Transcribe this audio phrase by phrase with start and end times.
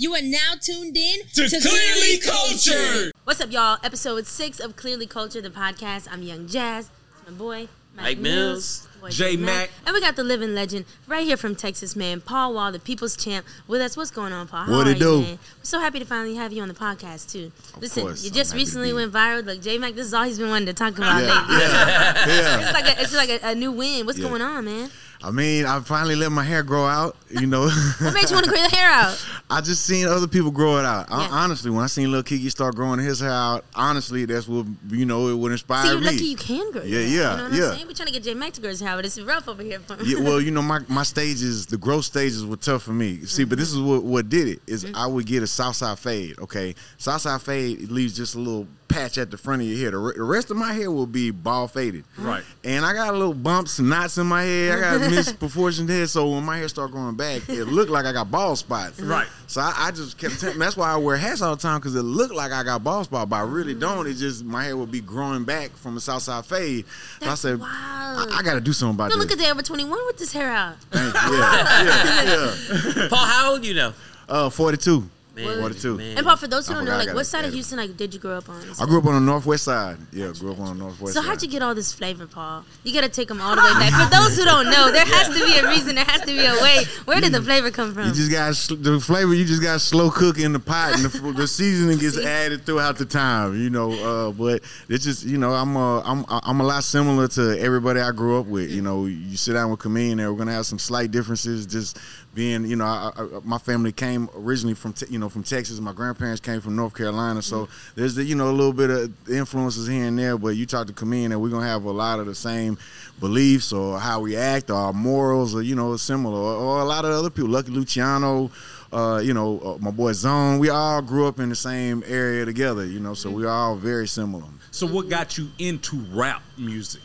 [0.00, 3.12] You are now tuned in To Clearly Culture.
[3.24, 3.76] What's up, y'all?
[3.84, 6.08] Episode six of Clearly Culture, the podcast.
[6.10, 6.88] I'm Young Jas.
[7.18, 8.88] It's my boy, Mike, Mike Mills.
[8.98, 9.68] boy J Mac.
[9.84, 12.22] And we got the living legend right here from Texas, man.
[12.22, 13.94] Paul Wall, the people's champ, with us.
[13.94, 14.64] What's going on, Paul?
[14.64, 15.20] How What are it you, do?
[15.20, 15.32] man?
[15.58, 17.52] We're so happy to finally have you on the podcast, too.
[17.78, 18.24] Listen, course.
[18.24, 19.44] you just recently went viral.
[19.44, 21.56] Look, J Mac, this is all he's been wanting to talk about Yeah, lately.
[21.58, 22.60] yeah, yeah.
[22.62, 24.06] It's like a, it's like a, a new win.
[24.06, 24.28] What's Yeah.
[24.30, 24.90] going on, man?
[25.22, 27.14] I mean, I finally let my hair grow out.
[27.28, 27.68] You know,
[28.00, 29.26] What made you want to grow your hair out?
[29.50, 31.10] I just seen other people grow it out.
[31.10, 34.66] I, honestly, when I seen Lil Keke start growing his hair out, honestly, that's what
[34.88, 36.06] you know it would inspire See, you're me.
[36.06, 36.82] lucky you can grow.
[36.82, 37.64] Yeah, yeah, You know what yeah.
[37.68, 37.86] I'm saying?
[37.86, 39.80] We're trying to get J Mac to grow his hair, but it's rough over here
[40.04, 43.20] yeah, well, you know, my, my stages, the growth stages were tough for me.
[43.26, 44.96] See, but this is what, what did it is Mm-hmm.
[44.96, 46.38] I would get a Southside fade.
[46.38, 49.90] Okay, Southside fade it leaves just a little patch at the front of your hair.
[49.92, 52.04] The, rest of my hair will be ball faded.
[52.18, 52.42] Right.
[52.64, 54.78] And I got a little bumps and knots in my head.
[54.78, 58.12] I got misproportioned hair, so when my hair started growing back, it looked like I
[58.12, 59.00] got bald spots.
[59.00, 59.26] Right.
[59.46, 60.40] So I, I just kept.
[60.40, 62.84] telling that's why I wear hats all the time because it looked like I got
[62.84, 64.06] bald spot, but I really don't.
[64.06, 66.84] It just my hair would be growing back from a south side fade.
[66.86, 68.32] So That's I said, wild.
[68.32, 69.30] I, I got to do something about Don't this.
[69.30, 70.76] look at the over 21 with this hair out.
[70.90, 71.38] Thank you.
[71.38, 72.54] Yeah, yeah,
[73.02, 73.08] yeah.
[73.08, 73.92] Paul, how old you know?
[74.28, 75.08] Uh, 42.
[75.46, 75.96] Man, 42.
[75.96, 76.16] man.
[76.18, 77.50] And Paul, for those who I don't forgot know, I like, got what side of
[77.50, 77.54] Yeah.
[77.56, 78.62] Houston like did you grow up on?
[78.80, 79.98] I grew up on the northwest side.
[80.12, 81.28] Yeah, grew up on the northwest So side.
[81.28, 82.64] how'd you get all this flavor, Paul?
[82.84, 83.92] You gotta take them all the way back.
[84.04, 85.94] For those who don't know, there has to be a reason.
[85.96, 86.84] There has to be a way.
[87.04, 88.08] Where did the flavor come from?
[88.08, 89.34] You just got sl- the flavor.
[89.34, 92.98] You just got slow cook in the pot, and the, the seasoning gets added throughout
[92.98, 93.60] the time.
[93.60, 97.28] You know, uh, but it's just you know I'm uh, I'm I'm a lot similar
[97.28, 98.70] to everybody I grew up with.
[98.70, 101.66] You know, you sit down with Kameen, and we're gonna have some slight differences.
[101.66, 101.98] Just
[102.34, 105.80] being, you know, I, I, my family came originally from te- you know from Texas.
[105.80, 109.30] My grandparents came from North Carolina, so there's the, you know a little bit of
[109.30, 110.38] influences here and there.
[110.38, 112.78] But you talk to Kameen, and we're gonna have a lot of the same
[113.18, 116.84] beliefs or how we act or our morals or you know similar or, or a
[116.84, 117.50] lot of other people.
[117.50, 118.50] Lucky Luciano,
[118.92, 120.58] uh, you know, uh, my boy Zone.
[120.58, 124.06] We all grew up in the same area together, you know, so we're all very
[124.06, 124.44] similar.
[124.70, 127.02] So what got you into rap music?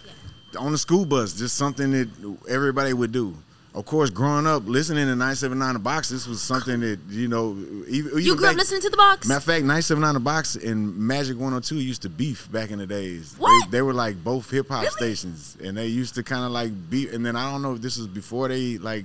[0.58, 3.36] On the school bus, just something that everybody would do.
[3.76, 7.58] Of course, growing up, listening to 979 The Box, this was something that, you know,
[7.90, 9.28] even, you even grew up listening to the box.
[9.28, 12.88] Matter of fact, 979 The Box and Magic 102 used to beef back in the
[12.88, 13.36] days.
[13.38, 13.70] What?
[13.70, 14.92] They, they were like both hip hop Really?
[14.92, 17.12] stations, and they used to kind of like beef.
[17.12, 19.04] And then I don't know if this was before they like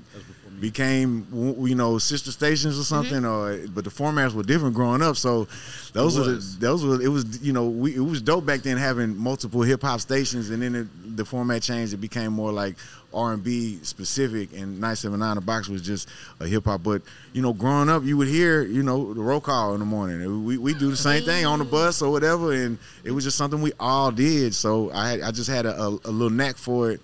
[0.60, 1.26] became
[1.66, 3.10] you know sister stations or mm-hmm.
[3.10, 5.16] something, or but the formats were different growing up.
[5.16, 5.48] So
[5.94, 8.76] those were the, those were it was you know we it was dope back then
[8.76, 11.92] having multiple hip hop stations, and then it, the format changed.
[11.92, 12.76] It became more like
[13.12, 16.82] R and B specific, and 979 The Box was just a hip hop.
[16.82, 19.87] But you know, growing up, you would hear you know the roll call in the
[19.87, 20.44] morning.
[20.44, 23.37] We we do the same thing on the bus or whatever, and it was just
[23.37, 24.54] something we all did.
[24.54, 27.00] So I had, I just had a, a, a little knack for it.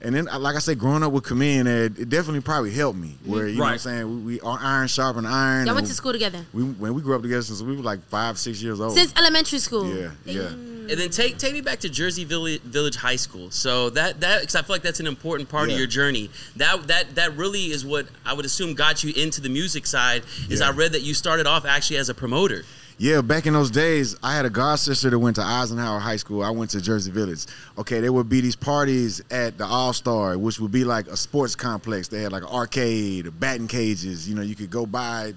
[0.00, 3.08] And then, like I said, growing up with Kameen, it, it definitely probably helped me.
[3.22, 3.32] Mm-hmm.
[3.32, 5.66] Where you know what I'm saying, we, we are iron sharpen iron.
[5.66, 8.02] Y'all went to school together We when we grew up together since we were like
[8.08, 8.92] five, six years old.
[8.92, 9.92] since elementary school.
[9.92, 10.48] yeah, yeah.
[10.90, 13.50] And then take take me back to Jersey Village, Village High School.
[13.50, 15.74] So that that because I feel like that's an important part Yeah.
[15.74, 16.30] of your journey.
[16.56, 20.22] That that that really is what I would assume got you into the music side.
[20.48, 20.68] Is Yeah.
[20.68, 22.64] I read that you started off actually as a promoter.
[23.00, 26.16] Yeah, back in those days, I had a god sister that went to Eisenhower High
[26.16, 26.42] School.
[26.42, 27.46] I went to Jersey Village.
[27.78, 31.16] Okay, there would be these parties at the All Star, which would be like a
[31.16, 32.08] sports complex.
[32.08, 34.28] They had like an arcade, batting cages.
[34.28, 35.34] You know, you could go buy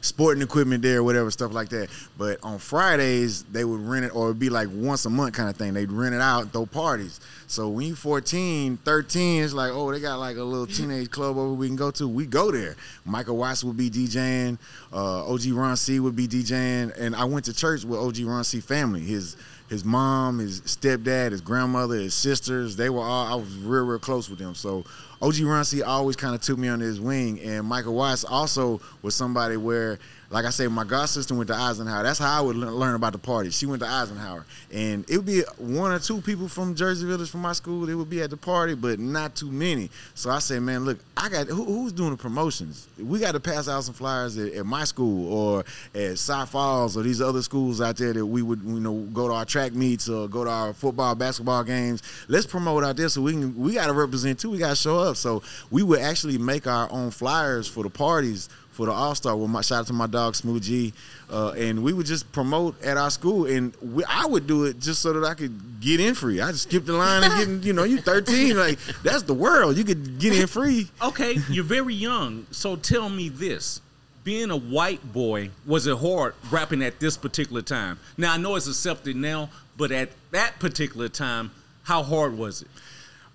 [0.00, 1.88] sporting equipment there, whatever stuff like that.
[2.18, 5.48] But on Fridays, they would rent it, or it'd be like once a month kind
[5.48, 5.74] of thing.
[5.74, 7.20] They'd rent it out throw parties.
[7.46, 11.36] So when you 14, 13, it's like, oh, they got like a little teenage club
[11.36, 12.06] over we can go to.
[12.06, 12.76] We go there.
[13.04, 14.58] Michael Watts would be DJing.
[14.92, 16.96] Uh, OG Ron C would be DJing.
[16.98, 19.00] And I went to church with OG Ron C family.
[19.00, 19.36] His
[19.70, 24.00] his mom, his stepdad, his grandmother, his sisters, they were all, I was real, real
[24.00, 24.56] close with them.
[24.56, 24.84] So
[25.22, 27.40] OG Ron always kind of took me under his wing.
[27.40, 31.54] And Michael Watts also was somebody where, like I say, my god sister went to
[31.54, 32.04] Eisenhower.
[32.04, 33.50] That's how I would learn about the party.
[33.50, 34.46] She went to Eisenhower.
[34.72, 37.96] And it would be one or two people from Jersey Village from my school that
[37.96, 39.90] would be at the party, but not too many.
[40.14, 42.86] So I said, man, look, I got, who, who's doing the promotions?
[42.96, 45.64] We got to pass out some flyers at, at my school or
[45.96, 49.26] at Cy Falls or these other schools out there that we would, you know, go
[49.26, 52.04] to our track meets or go to our football, basketball games.
[52.28, 54.50] Let's promote out there so we can, we got to represent too.
[54.50, 55.16] We got to show up.
[55.16, 58.48] So we would actually make our own flyers for the parties
[58.80, 59.36] for the All Star.
[59.36, 60.94] With my shout out to my dog Smooth G,
[61.30, 64.80] uh, and we would just promote at our school, and we, I would do it
[64.80, 66.40] just so that I could get in free.
[66.40, 69.76] I just skip the line and getting, you know, you 13, like that's the world.
[69.76, 70.88] You could get in free.
[71.02, 73.82] Okay, you're very young, so tell me this.
[74.24, 77.98] Being a white boy, was it hard rapping at this particular time?
[78.16, 81.50] Now I know it's accepted now, but at that particular time,
[81.82, 82.68] how hard was it?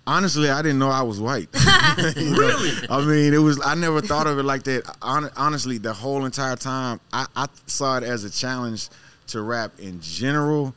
[0.06, 1.48] Honestly, I didn't know I was white.
[2.16, 2.38] You know?
[2.38, 2.88] Really?
[2.90, 3.60] I mean, it was.
[3.64, 4.84] I never thought of it like that.
[5.02, 8.88] Hon- Honestly, the whole entire time, I, I saw it as a challenge
[9.28, 10.74] to rap in general.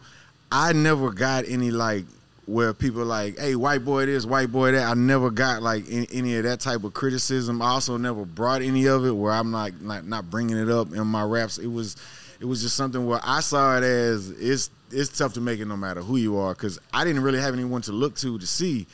[0.51, 2.05] I never got any like
[2.45, 6.07] where people like, "Hey, white boy this, white boy that." I never got like any,
[6.11, 7.61] any of that type of criticism.
[7.61, 10.93] I also never brought any of it where I'm like not not bringing it up
[10.93, 11.57] in my raps.
[11.57, 11.97] It was,
[12.39, 15.65] it was just something where I saw it as it's it's tough to make it
[15.65, 18.47] no matter who you are because I didn't really have anyone to look to to
[18.47, 18.87] see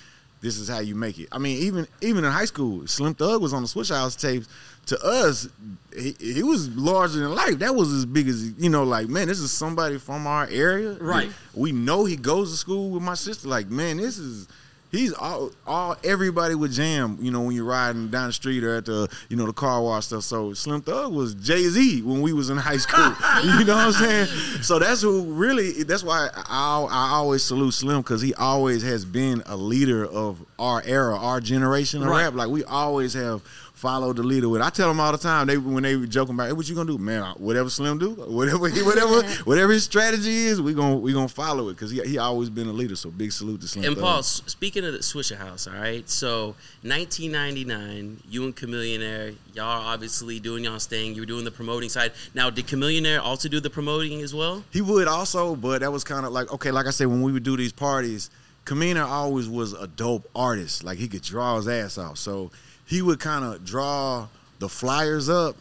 [0.46, 1.28] this is how you make it.
[1.32, 4.48] I mean, even even in high school, Slim Thug was on the Swisher House tapes.
[4.86, 5.50] To us,
[5.98, 7.58] he, he was larger than life.
[7.58, 8.84] That was as big as you know.
[8.84, 10.94] Like, man, this is somebody from our area.
[11.02, 11.32] Right.
[11.56, 13.48] We know he goes to school with my sister.
[13.48, 14.48] Like, man, this is.
[14.96, 18.76] He's all, all everybody would jam, you know, when you're riding down the street or
[18.78, 20.24] at the, you know, the car wash stuff.
[20.24, 23.06] So Slim Thug was Jay Z when we was in high school.
[23.60, 24.26] you know what I'm saying?
[24.64, 25.84] So that's who really.
[25.84, 30.44] That's why I, I always salute Slim because he always has been a leader of
[30.58, 32.24] our era, our generation of Right.
[32.24, 32.34] rap.
[32.36, 33.42] Like we always have
[33.76, 34.62] followed the leader with.
[34.62, 35.46] I tell them all the time.
[35.48, 37.24] They when they were joking about, hey, what you gonna do, man?
[37.38, 41.70] Whatever Slim do, whatever, he, whatever, whatever his strategy is, we gonna we gonna follow
[41.70, 42.96] it because he he always been a leader.
[42.96, 43.86] So big salute to Slim.
[43.86, 44.04] And Thug.
[44.04, 46.10] Paul, s- speaking of the Swisher House, all right.
[46.10, 51.14] So 1999, you and Chamillionaire, y'all are obviously doing y'all thing.
[51.16, 52.14] You were doing the promoting side.
[52.34, 54.64] Now, did Chamillionaire also do the promoting as well?
[54.72, 57.32] He would also, but that was kind of like okay, like I said, when we
[57.32, 58.30] would do these parties,
[58.66, 60.84] Kamina always was a dope artist.
[60.84, 62.18] Like he could draw his ass off.
[62.18, 62.52] So
[62.86, 64.28] he would kind of draw
[64.60, 65.56] the flyers up,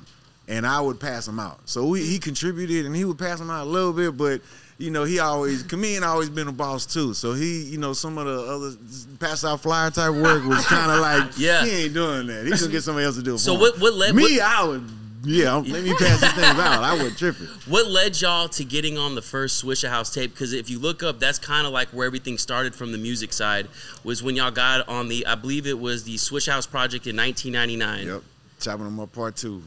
[0.48, 1.58] and I would pass them out.
[1.68, 4.40] So we, he contributed, and he would pass them out a little bit, but.
[4.76, 7.14] You know, he always Kameen always been a boss too.
[7.14, 8.72] So he, you know, some of the other
[9.20, 11.64] pass out flyer type work was kind of like, Yeah.
[11.64, 12.44] he ain't doing that.
[12.44, 13.38] He's gonna get somebody else to do it.
[13.38, 14.22] So for what- what led- me?
[14.24, 14.82] what- I would,
[15.24, 15.54] yeah.
[15.56, 16.82] Let me pass these things out.
[16.82, 17.48] I would trip it.
[17.66, 20.32] What led y'all to getting on the first Swisher House tape?
[20.32, 23.32] Because if you look up, that's kind of like where everything started from the music
[23.32, 23.68] side.
[24.02, 27.16] Was when y'all got on the, I believe it was the Swisher House project in
[27.16, 28.06] 1999.
[28.06, 28.22] Yep,
[28.60, 29.62] chopping them up part two,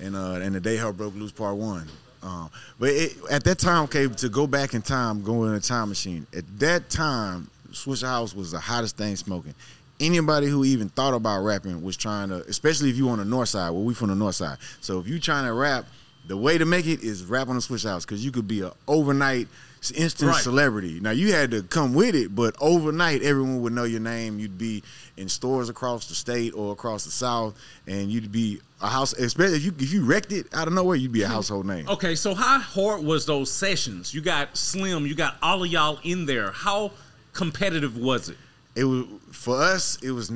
[0.00, 1.88] and uh, and the day hell broke loose part one.
[2.22, 5.60] Um, but it, at that time, okay, to go back in time, go in a
[5.60, 6.26] time machine.
[6.36, 9.54] At that time, Swisher House was the hottest thing smoking.
[10.00, 13.48] Anybody who even thought about rapping was trying to, especially if you on the north
[13.48, 13.70] side.
[13.70, 15.86] Well, we from the north side, so if you trying to rap,
[16.28, 18.60] the way to make it is rap on the Swisher House because you could be
[18.60, 19.48] a overnight
[19.94, 20.42] instant Right.
[20.42, 21.00] celebrity.
[21.00, 24.38] Now you had to come with it, but overnight everyone would know your name.
[24.38, 24.82] You'd be
[25.16, 27.54] in stores across the state or across the south,
[27.86, 29.12] and you'd be a house.
[29.14, 31.34] Especially if you if you wrecked it out of nowhere, you'd be a mm-hmm.
[31.34, 31.88] household name.
[31.88, 34.12] Okay, so how hard was those sessions?
[34.12, 36.50] You got Slim, you got all of y'all in there.
[36.50, 36.92] How
[37.32, 38.36] competitive was it?
[38.78, 39.98] It was for us.
[40.02, 40.30] It was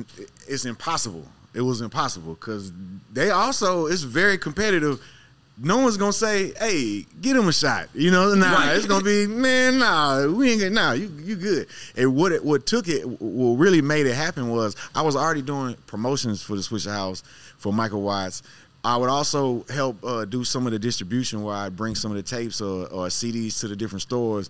[0.47, 1.25] it's impossible.
[1.53, 2.73] It was impossible because
[3.11, 5.01] they also it's very competitive.
[5.57, 8.51] No one's gonna say, "Hey, get him a shot." You know, nah.
[8.51, 8.75] Right.
[8.75, 11.67] It's gonna be, man, nah, we ain't get, nah, you you good.
[11.95, 15.41] And what it what took it, what really made it happen was I was already
[15.41, 17.23] doing promotions for the Swisher House
[17.59, 18.43] for Michael Watts.
[18.83, 22.17] I would also help uh, do some of the distribution where I'd bring some of
[22.17, 24.49] the tapes or, or CDs to the different stores.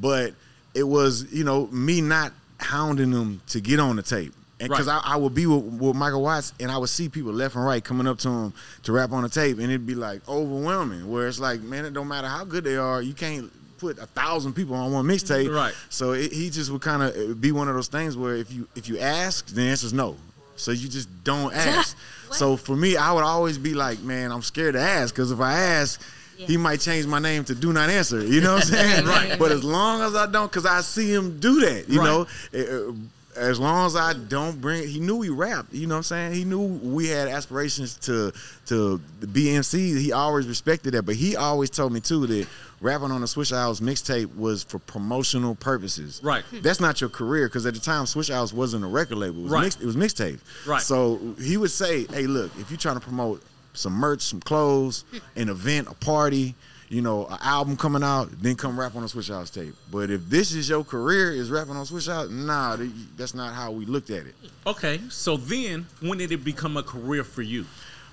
[0.00, 0.34] But
[0.72, 4.34] it was, you know, me not hounding them to get on the tape.
[4.58, 5.02] Because Right.
[5.04, 7.64] I, I would be with, with Michael Watts and I would see people left and
[7.64, 8.52] right coming up to him
[8.84, 11.10] to rap on the tape, and it'd be like overwhelming.
[11.10, 14.06] Where it's like, man, it don't matter how good they are, you can't put a
[14.06, 15.52] thousand people on one mixtape.
[15.52, 15.74] Right.
[15.88, 18.52] So it, he just would kind of uh, be one of those things where if
[18.52, 20.16] you if you ask, the answer's no.
[20.54, 21.96] So you just don't ask.
[22.30, 25.40] So for me, I would always be like, man, I'm scared to ask because if
[25.40, 26.00] I ask.
[26.36, 28.24] He might change my name to Do Not Answer.
[28.24, 29.06] You know what I'm saying?
[29.12, 29.38] Right.
[29.38, 31.88] But as long as I don't, because I see him do that.
[31.88, 32.04] You Right.
[32.06, 32.92] know, Uh,
[33.34, 35.72] as long as I don't bring, he knew we rapped.
[35.72, 36.32] You know what I'm saying?
[36.34, 38.32] He knew we had aspirations to
[38.66, 38.98] to
[39.32, 39.98] be MC.
[39.98, 42.46] He always respected that, but he always told me too that
[42.82, 46.20] rapping on the Swish House mixtape was for promotional purposes.
[46.22, 46.44] Right.
[46.62, 49.38] That's not your career because at the time Swish House wasn't a record label.
[49.38, 49.76] It was Right.
[49.80, 50.40] it was mixtape.
[50.66, 50.82] Right.
[50.82, 55.04] So he would say, "Hey, look, if you're trying to promote some merch, some clothes,
[55.36, 56.54] an event, a party."
[56.88, 59.74] You know, an album coming out, then come rap on a Swisher House tape.
[59.90, 62.28] But if this is your career, is rapping on Swisher House?
[62.28, 62.76] Nah,
[63.16, 64.34] that's not how we looked at it.
[64.66, 67.64] Okay, so then when did it become a career for you?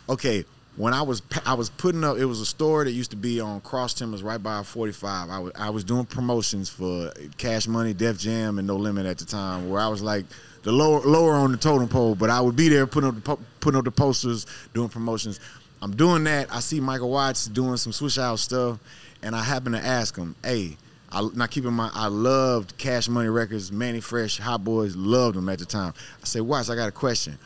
[0.07, 0.45] okay,
[0.77, 3.41] when I was I was putting up, it was a store that used to be
[3.41, 5.29] on Cross Timbers right by 45.
[5.29, 9.17] I was I was doing promotions for Cash Money, Def Jam, and No Limit at
[9.17, 10.25] the time, where I was like
[10.63, 13.21] the lower lower on the totem pole, but I would be there putting up the
[13.21, 15.39] po- putting up the posters, doing promotions.
[15.81, 16.53] I'm doing that.
[16.53, 18.79] I see Michael Watts doing some Swish House stuff,
[19.21, 20.77] and I happen to ask him, "Hey."
[21.11, 25.35] I, now keep in mind, I loved Cash Money Records, Manny Fresh, Hot Boys, loved
[25.35, 25.91] them at the time.
[26.21, 27.39] I said, Watts, I got a question.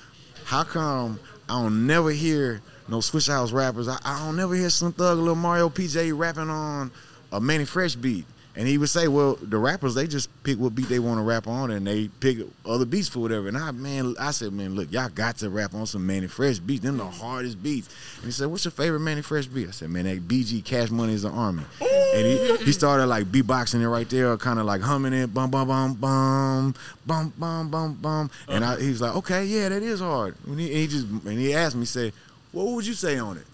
[0.43, 1.17] How come
[1.48, 3.88] I don't never hear no Swish House rappers?
[3.88, 6.91] I, I don't never hear Slim Thug, Little Mario, PJ rapping on
[7.32, 8.25] a Manny Fresh beat.
[8.55, 11.24] And he would say, "Well, the rappers they just pick what beat they want to
[11.24, 14.75] rap on, and they pick other beats for whatever." And I, man, I said, "Man,
[14.75, 16.83] look, y'all got to rap on some Manny Fresh beats.
[16.83, 19.89] Them the hardest beats." And he said, "What's your favorite Manny Fresh beat?" I said,
[19.89, 23.89] "Man, that BG Cash Money is an army." And he, he started like beatboxing it
[23.89, 26.75] right there, kind of like humming it, bum bum bum bum
[27.07, 28.31] bum bum bum bum.
[28.48, 31.39] And I, he was like, "Okay, yeah, that is hard." And he, he just and
[31.39, 32.13] he asked me, "Say,
[32.51, 33.48] what would you say on it?"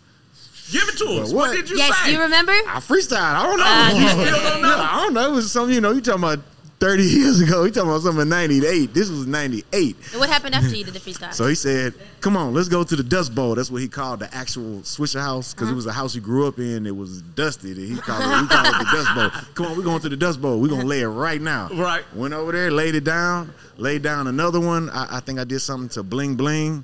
[0.72, 1.34] Give it to us.
[1.34, 1.56] What, what?
[1.56, 2.08] did you yes, say?
[2.08, 2.52] do you remember?
[2.52, 3.18] I freestyle.
[3.18, 3.64] I don't know.
[3.66, 4.68] Ah, you still don't know?
[4.68, 5.32] Yeah, I don't know.
[5.32, 6.40] It was something, you know, you talking about
[6.80, 7.64] 30 years ago.
[7.66, 8.94] He talking about something in 98.
[8.94, 9.96] This was 98.
[10.12, 11.34] And what happened after you did the freestyle?
[11.34, 13.56] So he said, come on, let's go to the Dust Bowl.
[13.56, 16.48] That's what he called the actual Swisher house because it was a house he grew
[16.48, 16.86] up in.
[16.86, 17.74] It was dusty.
[17.74, 19.30] He called it, he called it the Dust Bowl.
[19.56, 20.60] Come on, we're going to the Dust Bowl.
[20.60, 21.70] We're going to lay it right now.
[21.74, 22.04] Right.
[22.16, 24.90] Went over there, laid it down, laid down another one.
[24.90, 26.84] I, I think I did something to Bling Bling.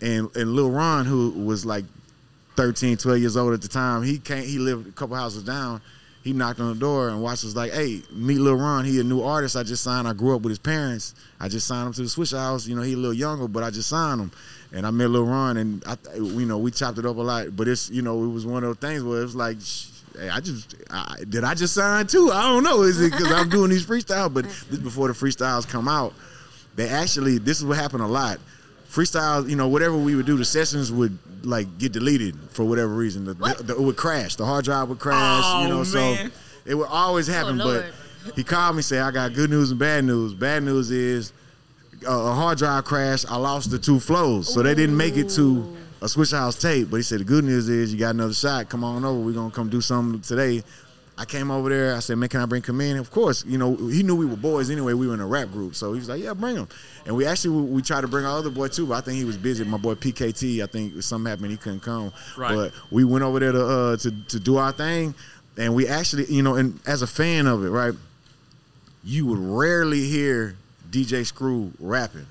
[0.00, 1.84] And, and Lil Ron, who was like
[2.56, 4.02] 13, 12 years old at the time.
[4.02, 5.80] He came, he lived a couple houses down.
[6.22, 8.86] He knocked on the door and Watts was like, hey, meet Lil Ron.
[8.86, 10.08] He a new artist I just signed.
[10.08, 11.14] I grew up with his parents.
[11.38, 12.66] I just signed him to the Swish House.
[12.66, 14.32] You know, he a little younger, but I just signed him.
[14.72, 17.54] And I met Lil Ron and I, you know, we chopped it up a lot.
[17.54, 19.58] But it's, you know, it was one of those things where it was like,
[20.18, 22.30] Hey, I just I, did I just sign too?
[22.32, 22.82] I don't know.
[22.82, 24.32] Is it because I'm doing these freestyles?
[24.32, 26.14] But this before the freestyles come out.
[26.76, 28.38] They actually this is what happened a lot.
[28.94, 32.94] Freestyles, you know, whatever we would do, the sessions would like get deleted for whatever
[32.94, 33.24] reason.
[33.24, 33.66] The, What?
[33.66, 34.36] the- it would crash.
[34.36, 35.42] The hard drive would crash.
[35.44, 36.16] Oh, you Oh, know, so
[36.64, 37.58] it would always happen.
[37.58, 37.86] but
[38.36, 40.32] he called me say, "I got good news and bad news.
[40.32, 41.32] Bad news is
[42.06, 43.24] uh, a hard drive crash.
[43.28, 46.88] I lost the two flows, so they didn't make it to a Swisher House tape.
[46.90, 48.68] But he said the good news is you got another shot.
[48.68, 49.18] Come on over.
[49.18, 50.62] We're gonna come do something today.
[51.16, 51.94] I came over there.
[51.94, 52.98] I said, man, can I bring Kamin?
[52.98, 54.94] Of course, you know he knew we were boys anyway.
[54.94, 56.68] We were in a rap group, so he was like, yeah, bring him.
[57.06, 59.18] And we actually we, we tried to bring our other boy too, but I think
[59.18, 59.62] he was busy.
[59.64, 61.52] My boy PKT, I think something happened.
[61.52, 62.12] He couldn't come.
[62.36, 62.54] Right.
[62.54, 65.14] But we went over there to uh, to to do our thing,
[65.56, 67.94] and we actually, you know, and as a fan of it, right,
[69.04, 70.56] you would rarely hear
[70.90, 72.26] DJ Screw rapping,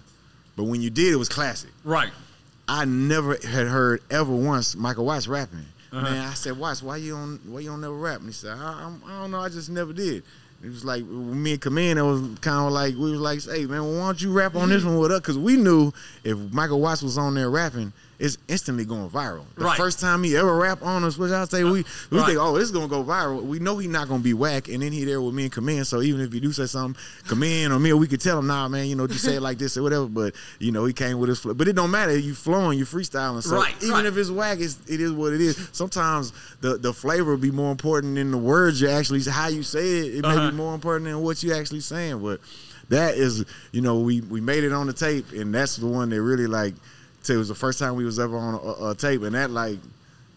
[0.57, 1.69] but when you did, it was classic.
[1.85, 2.11] Right.
[2.67, 5.65] I never had heard ever once Michael Watts rapping.
[5.93, 6.01] Uh-huh.
[6.01, 8.19] Man, I said, Watts, why you don't why you don't never rap?
[8.19, 10.23] And he said, I, I'm- I don't know, I just never did.
[10.63, 13.83] It was like me and it was kind of like we was like, hey man,
[13.83, 15.19] why don't you rap on this one with us?
[15.19, 15.91] Because we knew
[16.23, 17.91] if Michael Watts was on there rapping,
[18.23, 19.43] it's instantly going viral.
[19.57, 19.75] The Right.
[19.77, 22.27] first time he ever rap on us, which I say we we Right.
[22.27, 23.43] think, oh, this is gonna go viral.
[23.43, 25.85] We know he's not gonna be whack, and then he there with me and Kamin.
[25.85, 28.47] So even if he do say something, Kamin or me, or we could tell him,
[28.47, 30.05] nah, man, you know, just say it like this or whatever.
[30.07, 31.53] But you know, he came with his flow.
[31.53, 32.17] But it don't matter.
[32.17, 33.43] You flowing, you freestyling.
[33.43, 35.57] So Right, even if it's whack, it's, it is what it is.
[35.73, 39.63] Sometimes the the flavor will be more important than the words you actually how you
[39.63, 40.15] say it.
[40.15, 40.49] It may Uh-huh.
[40.51, 42.19] be more important than what you actually saying.
[42.23, 42.39] But
[42.87, 46.09] that is, you know, we we made it on the tape, and that's the one
[46.11, 46.75] that really like.
[47.29, 49.79] It was the first time we was ever on a, a tape, and that like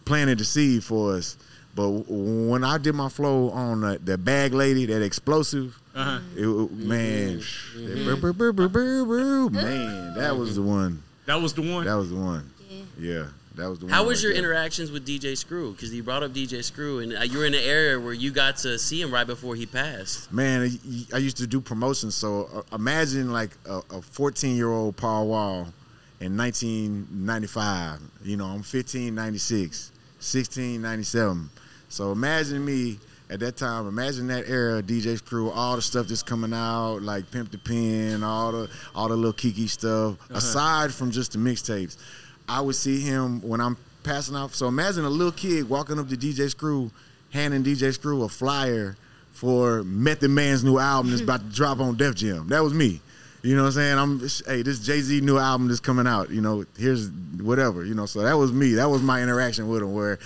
[0.04, 1.36] planted the seed for us.
[1.74, 6.20] But when I did my flow on the, the bag lady, that explosive, Uh-huh.
[6.34, 11.02] it, it- man, that brr, brr, brr, man, that was the one.
[11.26, 11.84] That was the one.
[11.84, 12.50] That was the one.
[12.70, 12.82] Yeah.
[12.98, 13.26] Yeah,
[13.56, 13.92] that was the one.
[13.92, 14.38] How was right your there.
[14.44, 15.72] interactions with DJ Screw?
[15.72, 18.30] Because you brought up DJ Screw, and uh, you were in an area where you
[18.30, 20.32] got to see him right before he passed.
[20.32, 20.62] Man,
[21.12, 25.26] I- I used to do promotions, so uh, imagine like a 14 year old Paul
[25.28, 25.68] Wall
[26.20, 28.00] in 1995.
[28.24, 31.50] You know, I'm 15, 96, 16, 97.
[31.88, 32.98] So imagine me
[33.30, 33.88] at that time.
[33.88, 38.22] Imagine that era, DJ Screw, all the stuff that's coming out, like Pimp the Pen,
[38.22, 40.14] all the all the little Keke stuff.
[40.14, 40.38] Uh-huh.
[40.38, 41.96] Aside from just the mixtapes,
[42.48, 44.54] I would see him when I'm passing out.
[44.54, 46.90] So imagine a little kid walking up to DJ Screw,
[47.30, 48.96] handing DJ Screw a flyer
[49.32, 52.48] for Method Man's new album that's about to drop on Def Jam.
[52.48, 53.00] That was me.
[53.46, 53.98] You know what I'm saying?
[53.98, 56.30] I'm hey, this Jay Z new album that's coming out.
[56.30, 57.08] You know, here's
[57.40, 57.84] whatever.
[57.84, 58.72] You know, so that was me.
[58.72, 59.92] That was my interaction with him.
[59.94, 60.18] Where,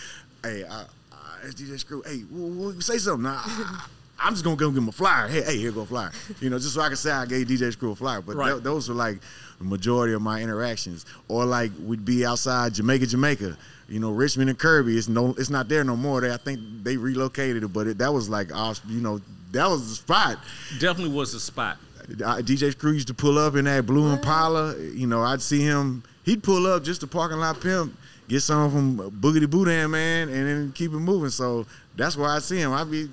[0.42, 2.02] hey, I, I, it's DJ Screw.
[2.06, 3.26] Hey, w- w- say something.
[3.26, 3.84] I,
[4.22, 5.28] I'm just gonna go give him a flyer.
[5.28, 6.10] Hey, hey, here go a flyer.
[6.40, 8.22] You know, just so I can say I gave DJ Screw a flyer.
[8.22, 8.48] But Right.
[8.50, 9.18] tho- those were like
[9.58, 11.04] the majority of my interactions.
[11.28, 13.54] Or like we'd be outside Jamaica, Jamaica.
[13.88, 14.96] You know, Richmond and Kirby.
[14.96, 16.22] It's no, it's not there no more.
[16.22, 18.48] They, I think they relocated it, but it, that was like,
[18.88, 19.20] you know,
[19.52, 20.38] that was the spot.
[20.78, 21.76] Definitely was a spot.
[22.08, 24.76] DJ Screw used to pull up in that blue Impala.
[24.78, 26.02] You know, I'd see him.
[26.24, 27.96] He'd pull up just to parking lot pimp,
[28.28, 31.30] get some from Boogity Boudin man, and then keep it moving.
[31.30, 31.66] So
[31.96, 32.72] that's where I see him.
[32.72, 33.08] I'd be,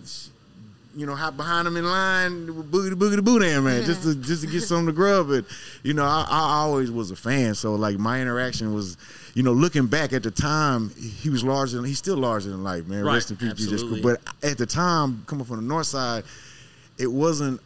[0.95, 4.43] you know, hop behind him in line with Boogity Boogity Boudin man, just to just
[4.43, 5.29] to get some to grub.
[5.29, 5.45] But
[5.83, 7.55] you know, I, I always was a fan.
[7.55, 8.97] So like my interaction was,
[9.33, 12.63] you know, looking back at the time, he was larger than he's still larger than
[12.63, 13.03] life, man.
[13.03, 13.15] Right.
[13.15, 13.73] Rest in peace, DJ Screw.
[13.73, 14.01] Absolutely.
[14.01, 16.23] But at the time, coming from the north side,
[16.97, 17.61] it wasn't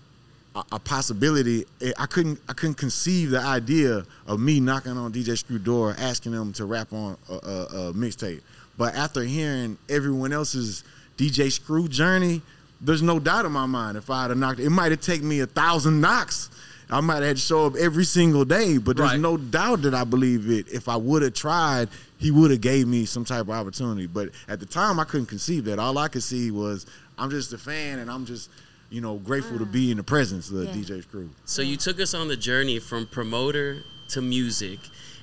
[0.56, 1.66] a, a possibility.
[1.82, 5.96] Eh, I couldn't I couldn't conceive the idea of me knocking on DJ Screw door,
[5.98, 8.42] asking him to rap on a, a, a mixtape.
[8.78, 10.84] But after hearing everyone else's
[11.18, 12.42] DJ Screw journey,
[12.80, 15.40] there's no doubt in my mind if I had knocked it might have taken me
[15.42, 16.50] a thousand knocks.
[16.94, 19.20] I might have had to show up every single day, but there's Right.
[19.20, 20.68] no doubt that I believe it.
[20.68, 24.08] If I would have tried, he would have gave me some type of opportunity.
[24.08, 25.80] But at the time, I couldn't conceive that.
[25.80, 26.86] All I could see was
[27.18, 28.50] I'm just a fan, and I'm just,
[28.92, 30.74] you know, grateful to be in the presence of Yeah.
[30.74, 31.30] DJ Screw.
[31.46, 34.80] So you took us on the journey from promoter to music,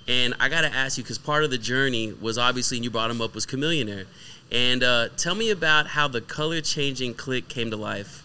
[0.08, 3.10] and I gotta ask you because part of the journey was obviously, and you brought
[3.10, 4.06] him up, was Chamillionaire.
[4.50, 8.22] And uh, tell me about how the color changing click came to life.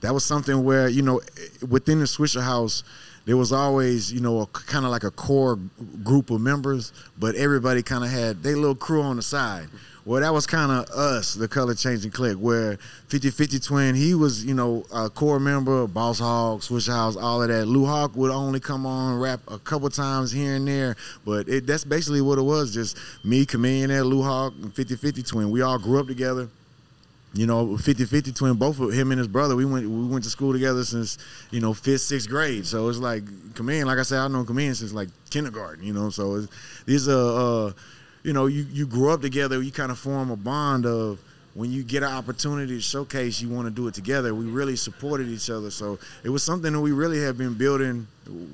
[0.00, 1.20] that was something where you know
[1.68, 2.82] within the Swisher House
[3.24, 5.56] there was always you know a, kind of like a core
[6.02, 9.68] group of members, but everybody kind of had their little crew on the side.
[10.04, 12.76] Well, that was kind of us, the color changing clique, where
[13.08, 17.48] 50-50 Twin, he was, you know, a core member, Boss Hog, Swisher House, all of
[17.48, 17.66] that.
[17.66, 21.68] Lou Hawk would only come on rap a couple times here and there, but it,
[21.68, 25.50] that's basically what it was, just me, Chamillionaire, Lou Hawk, and 50-50 Twin.
[25.52, 26.48] We all grew up together
[27.34, 30.30] you know, 50-50 twin, both of him and his brother, we went we went to
[30.30, 31.16] school together since,
[31.50, 32.66] you know, fifth, sixth grade.
[32.66, 33.22] So it's like
[33.54, 36.10] Command, like I said, I've know Command since like kindergarten, you know.
[36.10, 36.48] So it's,
[36.84, 37.72] these are uh
[38.22, 41.18] you know, you, you grew up together, you kind of form a bond of
[41.54, 44.34] when you get an opportunity to showcase, you want to do it together.
[44.34, 48.06] We really supported each other, so it was something that we really have been building,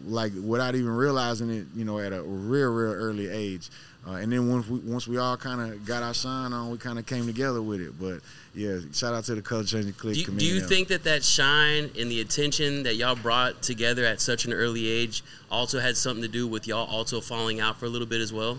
[0.07, 3.71] like without even realizing it, you know, at a real, real early age.
[4.07, 6.79] Uh, and then once we once we all kind of got our shine on, we
[6.79, 8.01] kind of came together with it.
[8.01, 8.21] But
[8.55, 10.15] yeah, shout out to the color changing click.
[10.15, 14.05] Do you, do you think that that shine and the attention that y'all brought together
[14.05, 17.77] at such an early age also had something to do with y'all also falling out
[17.77, 18.59] for a little bit as well?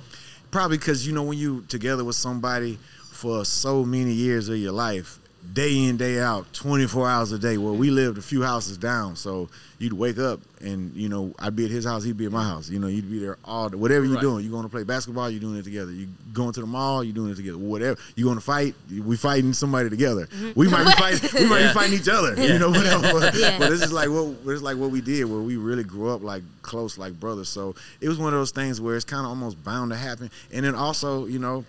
[0.51, 2.79] Probably because you know when you together with somebody
[3.11, 5.18] for so many years of your life,
[5.53, 7.57] day in day out, twenty four hours a day.
[7.57, 11.55] Well, we lived a few houses down, so you'd wake up and you know I'd
[11.55, 12.69] be at his house, he'd be at my house.
[12.69, 13.69] You know, you'd be there all.
[13.69, 14.21] Whatever you're Right.
[14.21, 15.91] doing, you're going to play basketball, you're doing it together.
[15.91, 17.57] You going to the mall, you're doing it together.
[17.57, 20.27] Whatever you're going to fight, we fighting somebody together.
[20.27, 20.51] Mm-hmm.
[20.59, 21.67] We might be fighting, we might Yeah.
[21.69, 22.35] be fighting each other.
[22.41, 23.09] You know, whatever.
[23.19, 23.57] But, Yeah.
[23.57, 26.21] but this is like what it's like what we did, where we really grew up
[26.21, 27.49] like close, like brothers.
[27.49, 30.29] So it was one of those things where it's kind of almost bound to happen.
[30.51, 31.65] And then also, you know,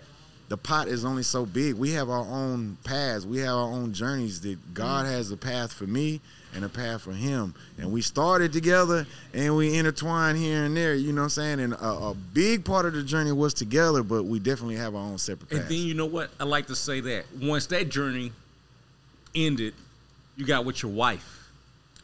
[0.51, 1.75] the pot is only so big.
[1.75, 3.25] We have our own paths.
[3.25, 4.41] We have our own journeys.
[4.41, 5.09] That God mm.
[5.09, 6.19] has a path for me
[6.53, 7.55] and a path for him.
[7.77, 10.93] And we started together and we intertwined here and there.
[10.93, 11.59] You know what I'm saying?
[11.61, 15.01] And a, a big part of the journey was together, but we definitely have our
[15.01, 16.31] own separate And then you know what?
[16.37, 18.33] I like to say that once that journey
[19.33, 19.73] ended,
[20.35, 21.47] you got with your wife.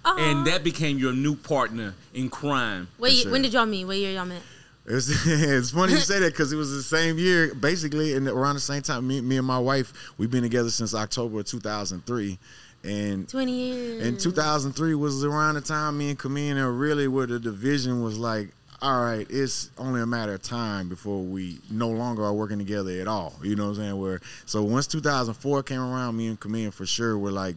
[0.06, 0.44] And uh-huh.
[0.46, 2.88] that became your new partner in crime.
[2.98, 3.32] Wait, sure.
[3.34, 3.84] when did y'all meet?
[3.84, 4.42] What year y'all met?
[4.88, 8.56] It's, it's funny you say that because it was the same year, basically, and around
[8.56, 9.08] the same time.
[9.08, 12.40] Me, me and my wife, we've been together since October of 2003,
[12.84, 14.04] and 20 years.
[14.06, 18.50] in 2003 was around the time me and Kamina really where the division was like,
[18.82, 22.92] all right, it's only a matter of time before we no longer are working together
[23.02, 23.34] at all.
[23.42, 24.00] You know what I'm saying?
[24.00, 27.56] Where so once 2004 came around, me and Kamina for sure were like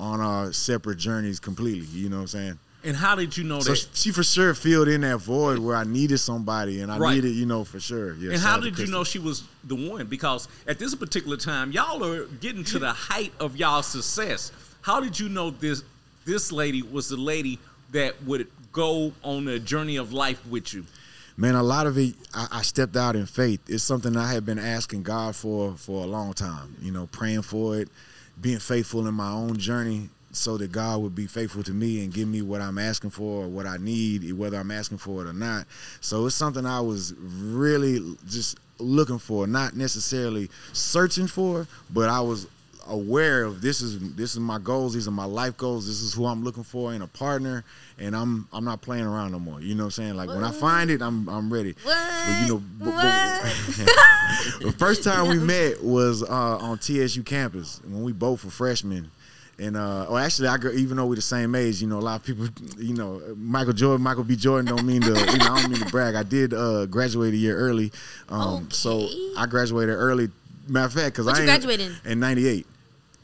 [0.00, 1.86] on our separate journeys completely.
[1.86, 2.58] You know what I'm saying?
[2.84, 3.88] And how did you know So that?
[3.94, 7.14] she for sure filled in that void where I needed somebody, and I Right.
[7.14, 8.14] needed, you know, for sure.
[8.14, 10.06] Yeah, And how did you know she was the one?
[10.06, 14.50] Because at this particular time, y'all are getting to the height of y'all success.
[14.80, 15.82] How did you know this
[16.24, 17.58] this lady was the lady
[17.92, 20.84] that would go on a journey of life with you?
[21.36, 23.60] Man, a lot of it, I, I stepped out in faith.
[23.68, 26.76] It's something I had been asking God for for a long time.
[26.80, 27.88] You know, praying for it,
[28.40, 32.12] being faithful in my own journey, so that God would be faithful to me and
[32.12, 35.28] give me what I'm asking for or what I need, whether I'm asking for it
[35.28, 35.66] or not.
[36.00, 42.20] So it's something I was really just looking for, not necessarily searching for, but I
[42.20, 42.46] was
[42.88, 46.12] aware of this is this is my goals these are my life goals this is
[46.14, 47.62] who i'm looking for in a partner
[48.00, 50.42] and i'm i'm not playing around no more you know what i'm saying like when
[50.42, 52.24] i find it i'm i'm ready What?
[52.26, 53.52] but you know b- b- What?
[54.62, 56.26] the first time we met was uh,
[56.58, 59.12] on TSU campus when we both were freshmen.
[59.58, 62.00] And uh, well, actually, I gr- even though we're the same age, you know, a
[62.00, 64.34] lot of people, you know, Michael Jordan, Michael B.
[64.34, 66.14] Jordan don't mean to, you know, I don't mean to brag.
[66.14, 67.92] I did uh, graduate a year early,
[68.28, 70.30] um, so I graduated early.
[70.66, 72.12] Matter of fact, because I you ain't- graduated in?
[72.12, 72.66] in '98.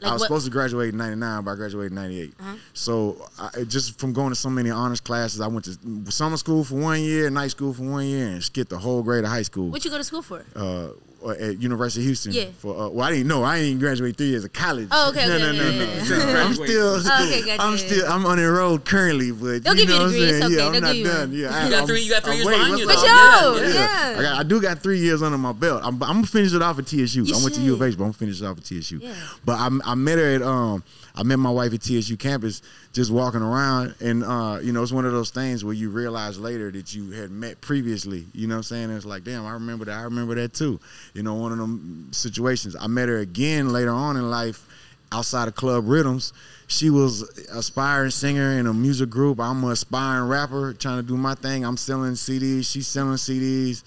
[0.01, 2.33] Like I was what- supposed to graduate in '99, but I graduated in '98.
[2.39, 2.55] Uh-huh.
[2.73, 6.63] So I, just from going to so many honors classes, I went to summer school
[6.63, 9.41] for one year, night school for one year, and skipped the whole grade of high
[9.41, 10.45] school What you go to school for?
[10.55, 10.89] uh,
[11.27, 12.31] at University of Houston.
[12.33, 12.45] Yeah.
[12.59, 13.43] For uh, well, I didn't know.
[13.43, 14.87] I ain't graduate three years of college.
[14.91, 15.83] Oh, okay, No, okay, no, okay, no, okay, no.
[15.85, 16.05] okay.
[16.05, 17.01] So I'm still.
[17.05, 17.61] Oh, okay, gotcha.
[17.63, 18.05] I'm still.
[18.11, 20.43] I'm unenrolled currently, but They'll you give you know a what I'm saying.
[20.43, 20.55] Okay.
[20.55, 21.29] Yeah, I'm They'll not give you done.
[21.29, 21.37] one.
[21.39, 22.61] Yeah, You got three- you got three I'm years waiting.
[22.61, 23.07] behind you, What's though.
[23.09, 23.57] up?
[23.57, 24.15] For sure, yeah.
[24.17, 25.81] I, got, I do got three years under my belt.
[25.83, 27.23] I'm, I'm gonna finish it off at TSU.
[27.23, 27.81] You I went to U of.
[27.81, 28.99] H, but I'm gonna finish it off at TSU.
[29.01, 29.13] Yeah.
[29.45, 30.83] But I, I met her at um.
[31.15, 32.61] I met my wife at TSU campus,
[32.93, 36.39] just walking around, and uh, you know, it's one of those things where you realize
[36.39, 38.25] later that you had met previously.
[38.33, 38.89] You know what I'm saying?
[38.91, 39.97] It's like, damn, I remember that.
[39.97, 40.79] I remember that too.
[41.13, 42.75] You know, one of them situations.
[42.79, 44.65] I met her again later on in life
[45.11, 46.33] outside of Club Rhythms.
[46.67, 49.39] She was aspiring singer in a music group.
[49.39, 51.65] I'm an aspiring rapper trying to do my thing.
[51.65, 52.71] I'm selling CDs.
[52.71, 53.83] She's selling CDs.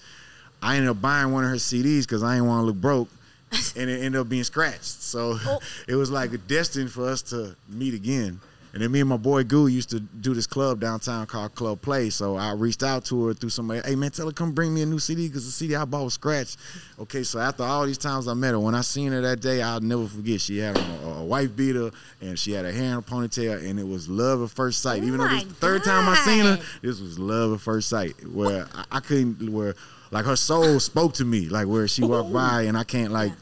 [0.61, 3.09] I ended up buying one of her CDs because I didn't want to look broke,
[3.75, 4.83] and it ended up being scratched.
[4.83, 5.59] So oh.
[5.87, 8.39] it was like destined for us to meet again.
[8.73, 11.79] And then me and my boy Goo used to do this club downtown called Club
[11.79, 12.09] Play.
[12.09, 13.81] So I reached out to her through somebody.
[13.85, 16.05] Hey man, tell her come bring me a new CD because the CD I bought
[16.05, 16.57] was scratched.
[16.99, 19.61] Okay, so after all these times I met her, when I seen her that day,
[19.61, 20.41] I'll never forget.
[20.41, 23.79] She had a, a wife beater and she had her hair in a ponytail, and
[23.79, 25.03] it was love at first sight.
[25.03, 27.89] Oh Even though this the third time I seen her, this was love at first
[27.89, 28.15] sight.
[28.27, 29.75] Where I, I couldn't, where
[30.13, 33.33] like her soul spoke to me, like where she walked by and I can't like.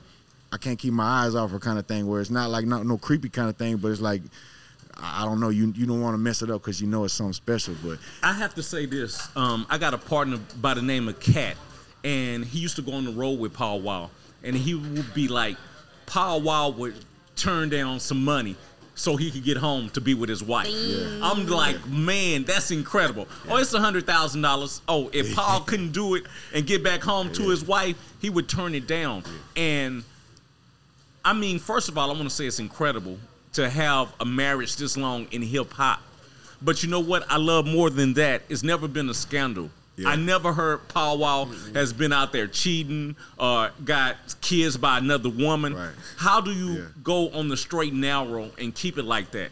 [0.54, 2.84] I can't keep my eyes off her kind of thing where it's not like no,
[2.84, 4.22] no creepy kind of thing, but it's like
[4.98, 7.04] I I don't know, you you don't want to mess it up because you know
[7.04, 7.76] it's something special.
[7.84, 9.30] But I have to say this.
[9.36, 11.56] Um, I got a partner by the name of Cat,
[12.04, 14.12] and he used to go on the road with Paul Wall,
[14.44, 15.58] and he would be like,
[16.06, 16.96] Paul Wall would
[17.36, 18.56] turn down some money
[18.96, 20.68] so he could get home to be with his wife.
[21.22, 23.28] I'm like, man, that's incredible.
[23.50, 24.82] Oh, it's a hundred thousand dollars.
[24.88, 26.24] Oh, if Paul couldn't do it
[26.54, 29.24] and get back home to his wife, he would turn it down.
[29.56, 30.04] And
[31.24, 33.18] I mean, first of all, I want to say it's incredible
[33.54, 36.02] to have a marriage this long in hip hop.
[36.62, 37.26] But you know what?
[37.30, 38.44] I love more than that.
[38.50, 39.72] It's never been a scandal.
[39.98, 40.10] Yeah.
[40.10, 45.30] I never heard Paul Wall has been out there cheating or got kids by another
[45.30, 45.76] woman.
[45.76, 45.90] Right.
[46.18, 46.82] How do you Yeah.
[47.04, 49.52] go on the straight and narrow and keep it like that?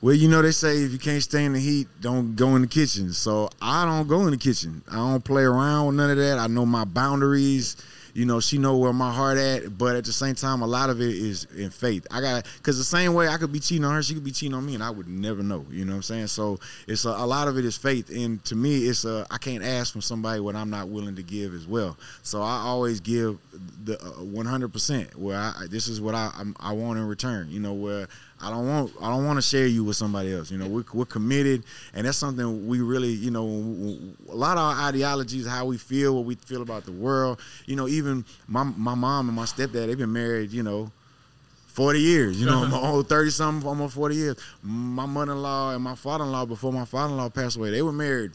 [0.00, 2.62] well, you know they say if you can't stay in the heat, don't go in
[2.62, 3.12] the kitchen.
[3.12, 4.80] So I don't go in the kitchen.
[4.88, 6.38] I don't play around with none of that.
[6.38, 7.76] I know my boundaries.
[8.14, 10.90] You know, she know where my heart at, but at the same time, a lot
[10.90, 12.06] of it is in faith.
[12.10, 14.30] I got because the same way I could be cheating on her, she could be
[14.30, 15.66] cheating on me, and I would never know.
[15.70, 16.26] You know what I'm saying?
[16.28, 19.38] So it's a, a lot of it is faith, and to me, it's a I
[19.38, 21.96] can't ask from somebody what I'm not willing to give as well.
[22.22, 23.38] So I always give
[23.84, 27.50] the uh, 100 percent where I, this is what I I'm, I want in return.
[27.50, 28.08] You know where.
[28.40, 30.50] I don't want I don't want to share you with somebody else.
[30.50, 33.46] You know, we're, we're committed, and that's something we really, you know,
[34.28, 37.40] a lot of our ideologies, how we feel, what we feel about the world.
[37.66, 40.92] You know, even my my mom and my stepdad, they've been married, you know,
[41.78, 44.36] 40 years, you know, my whole 30 something, almost 40 years.
[44.62, 47.56] My mother in law and my father in law, before my father in law passed
[47.56, 48.32] away, they were married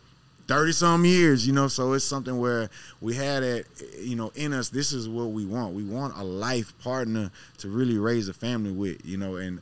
[0.48, 3.68] 30 some years, you know, so it's something where we had it,
[4.00, 4.70] you know, in us.
[4.70, 5.74] This is what we want.
[5.74, 9.62] We want a life partner to really raise a family with, you know, and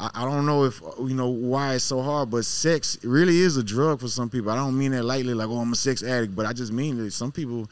[0.00, 3.40] I, I don't know if, uh, you know, why it's so hard, but sex really
[3.40, 4.50] is a drug for some people.
[4.50, 6.96] I don't mean that lightly, like, oh, I'm a sex addict, but I just mean
[7.04, 7.68] that some people,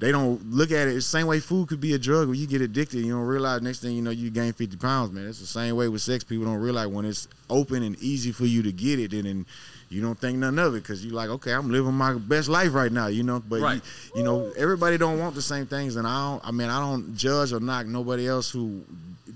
[0.00, 2.46] they don't look at it the same way food could be a drug when you
[2.46, 5.40] get addicted you don't realize next thing you know you gain 50 pounds man it's
[5.40, 8.62] the same way with sex people don't realize when it's open and easy for you
[8.62, 9.46] to get it and then
[9.90, 12.74] you don't think nothing of it because you're like okay i'm living my best life
[12.74, 13.82] right now you know but Right.
[14.14, 16.78] you, you know everybody don't want the same things and i don't i mean i
[16.78, 18.84] don't judge or knock nobody else who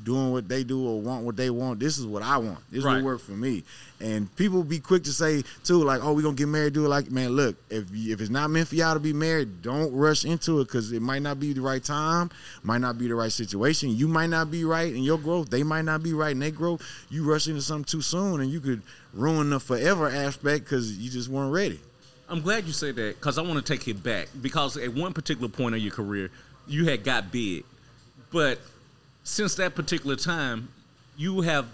[0.05, 2.59] doing what they do or want what they want this is what i want.
[2.71, 2.97] This is Right.
[2.97, 3.63] what work for me.
[4.01, 6.89] And people be quick to say too like oh we gonna get married do it
[6.89, 10.25] like man look if if it's not meant for y'all to be married don't rush
[10.25, 12.31] into it because it might not be the right time
[12.63, 13.91] might not be the right situation.
[13.91, 15.51] You might not be right in your growth.
[15.51, 16.83] They might not be right in their growth.
[17.11, 21.11] You rush into something too soon and you could ruin the forever aspect because you
[21.11, 21.81] just weren't ready.
[22.29, 25.13] I'm glad you said that because I want to take it back because at one
[25.13, 26.31] particular point of your career,
[26.67, 27.65] you had got big,
[28.31, 28.59] but
[29.25, 30.69] since that particular time,
[31.17, 31.67] you have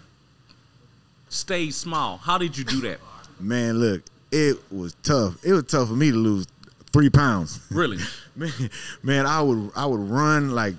[1.29, 2.17] stayed small.
[2.19, 3.01] How did you do that?
[3.41, 6.45] man look it was tough it was tough for me to lose
[6.93, 7.99] three pounds Really?
[8.35, 8.51] man,
[9.01, 10.75] man, I would I would run like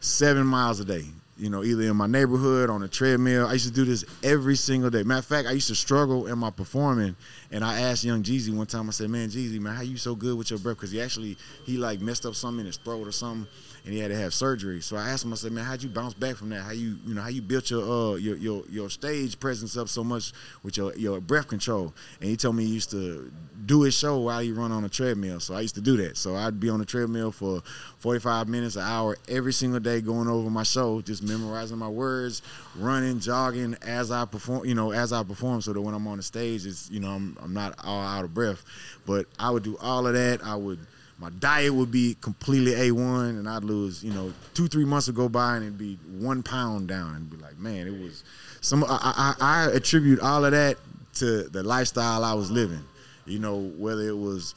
[0.00, 1.04] seven miles a day.
[1.38, 3.46] You know, either in my neighborhood on a treadmill.
[3.46, 5.02] I used to do this every single day.
[5.04, 7.14] Matter of fact, I used to struggle in my performing,
[7.52, 8.88] and I asked Young Jeezy one time.
[8.88, 11.36] I said, "Man, Jeezy, man, how you so good with your breath?" Because he actually
[11.64, 13.46] he like messed up something in his throat or something,
[13.84, 14.80] and he had to have surgery.
[14.80, 15.32] So I asked him.
[15.32, 16.62] I said, "Man, how'd you bounce back from that?
[16.62, 19.88] How you you know how you built your uh your your, your stage presence up
[19.88, 23.30] so much with your your breath control?" And he told me he used to
[23.66, 25.40] do his show while he run on a treadmill.
[25.40, 26.16] So I used to do that.
[26.16, 27.62] So I'd be on the treadmill for
[27.98, 32.42] 45 minutes, an hour every single day going over my show, just memorizing my words,
[32.76, 36.16] running, jogging as I perform, you know, as I perform so that when I'm on
[36.16, 38.64] the stage it's, you know, I'm I'm not all out of breath.
[39.06, 40.44] But I would do all of that.
[40.44, 40.78] I would
[41.22, 45.14] my diet would be completely A1 and I'd lose, you know, two, three months would
[45.14, 48.24] go by and it'd be one pound down and be like, man, it was
[48.60, 50.78] some, I, I, I attribute all of that
[51.14, 52.84] to the lifestyle I was living,
[53.24, 54.56] you know, whether it was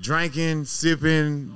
[0.00, 1.54] drinking, sipping,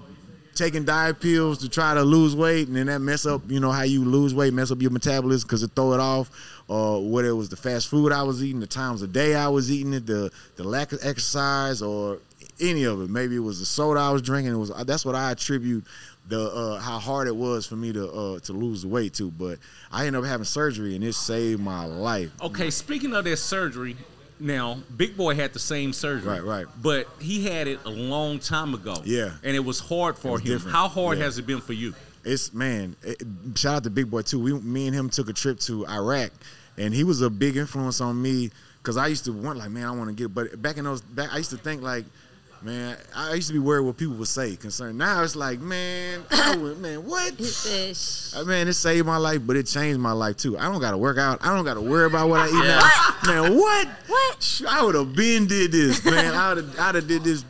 [0.61, 3.70] taking diet pills to try to lose weight and then that mess up, you know,
[3.70, 6.31] how you lose weight, mess up your metabolism because it throw it off,
[6.68, 9.49] or whether it was the fast food I was eating, the times of day I
[9.49, 12.18] was eating it, the, the lack of exercise or
[12.61, 13.09] any of it.
[13.09, 14.53] Maybe it was the soda I was drinking.
[14.53, 15.85] It was that's what I attribute
[16.29, 19.31] the uh, how hard it was for me to uh, to lose the weight too.
[19.31, 19.59] But
[19.90, 22.31] I ended up having surgery, and it saved my life.
[22.42, 23.96] Okay, speaking of that surgery,
[24.40, 26.29] now Big Boy had the same surgery.
[26.31, 26.66] Right, right.
[26.83, 28.96] But he had it a long time ago.
[29.05, 29.33] Yeah.
[29.42, 30.48] And it was hard for was him.
[30.48, 30.74] different.
[30.76, 31.24] How hard Yeah.
[31.24, 31.94] has it been for you?
[32.24, 32.96] It's man.
[33.03, 33.22] It,
[33.55, 34.38] shout out to Big Boy too.
[34.38, 36.31] We, me and him took a trip to Iraq,
[36.76, 38.50] and he was a big influence on me
[38.83, 40.35] because I used to want like, man, I want to get.
[40.35, 42.05] But back in those, back I used to think like,
[42.62, 44.99] man, I used to be worried what people would say concerned.
[44.99, 47.35] Now it's like, man, I would, man, what?
[47.42, 50.59] "Shh." Uh, Man, it saved my life, but it changed my life too.
[50.59, 51.38] I don't got to work out.
[51.44, 53.42] I don't got to worry about what I eat now.
[53.42, 53.88] Man, what?
[54.07, 54.62] What?
[54.68, 56.35] I would have been did this, man.
[56.35, 57.44] I would have did this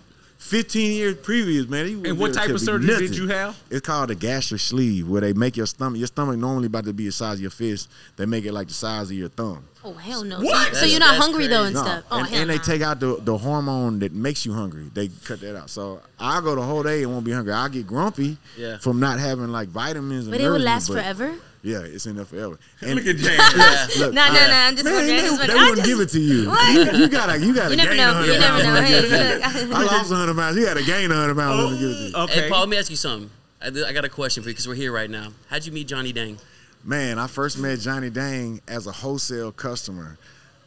[0.50, 1.88] 15 years previous, man.
[1.88, 3.56] You And what type of tell me surgery did you have?
[3.70, 5.96] It's called a gastric sleeve, where they make your stomach.
[5.98, 7.88] Your stomach normally about to be the size of your fist.
[8.16, 9.62] They make it like the size of your thumb.
[9.84, 10.40] Oh hell no!
[10.40, 10.74] What?
[10.74, 11.88] So, so you're not That's hungry though and crazy.
[11.88, 12.04] stuff.
[12.10, 12.62] Oh and, hell and they nah.
[12.62, 14.90] take out the, the hormone that makes you hungry.
[14.92, 15.70] They cut that out.
[15.70, 17.52] So I go the whole day and won't be hungry.
[17.52, 18.78] I get grumpy Yeah.
[18.78, 20.26] from not having like vitamins.
[20.26, 21.32] And But it would last but- forever.
[21.62, 22.58] Yeah, it's in there forever.
[22.80, 23.26] And Look at James.
[23.56, 23.86] Yeah.
[23.98, 24.52] look, No, no, no.
[24.54, 25.16] I'm just Man, wondering.
[25.16, 26.50] they, I'm they wouldn't give it to you.
[26.70, 28.12] You, you gotta, you gotta You never gain know.
[28.14, 28.64] 100 You never know.
[28.64, 28.88] pounds.
[28.88, 29.76] Hey, look.
[29.76, 30.56] I lost 100 pounds.
[30.56, 32.16] You gotta gain 100 pounds to give it to you.
[32.24, 32.40] Okay.
[32.42, 33.30] Hey, Paul, let me ask you something.
[33.62, 35.28] I, I got a question for you because we're here right now.
[35.48, 36.38] How'd you meet Johnny Dang?
[36.82, 40.16] Man, I first met Johnny Dang as a wholesale customer.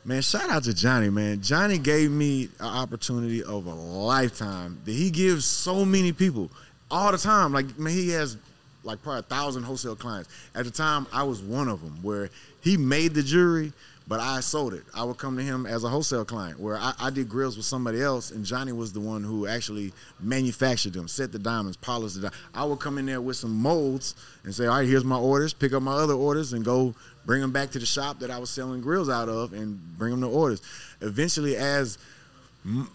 [0.05, 1.41] Man, shout out to Johnny, man.
[1.41, 6.51] Johnny gave me an opportunity of a lifetime that he gives so many people
[6.91, 7.51] all the time.
[7.53, 8.37] Like, man, he has
[8.83, 10.29] like probably a thousand wholesale clients.
[10.55, 12.29] At the time, I was one of them where
[12.61, 13.73] he made the jewelry,
[14.07, 14.83] but I sold it.
[14.93, 17.65] I would come to him as a wholesale client where I, I did grills with
[17.65, 22.15] somebody else, and Johnny was the one who actually manufactured them, set the diamonds, polished
[22.15, 22.37] diamonds.
[22.53, 25.53] I would come in there with some molds and say, all right, here's my orders,
[25.53, 26.93] pick up my other orders, and go
[27.25, 30.11] bring them back to the shop that I was selling grills out of and bring
[30.11, 30.61] them the orders.
[30.99, 31.97] Eventually, as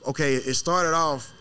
[0.07, 1.33] okay, it started off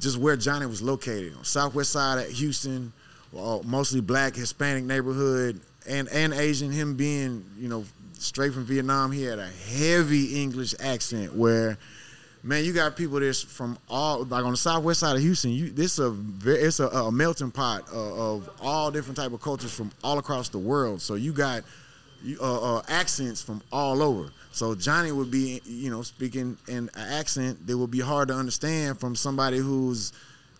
[0.00, 2.92] just where Johnny was located on southwest side of Houston,
[3.32, 6.70] well, mostly black Hispanic neighborhood and and Asian.
[6.70, 11.78] Him being you know straight from Vietnam, he had a heavy English accent where.
[12.44, 15.50] Man, you got people that's from all like on the southwest side of Houston.
[15.50, 19.72] You this a it's a, a melting pot of, of all different type of cultures
[19.74, 21.02] from all across the world.
[21.02, 21.64] So you got
[22.40, 24.30] uh, uh, accents from all over.
[24.50, 28.34] So Johnny would be, you know, speaking in an accent that would be hard to
[28.34, 30.12] understand from somebody who's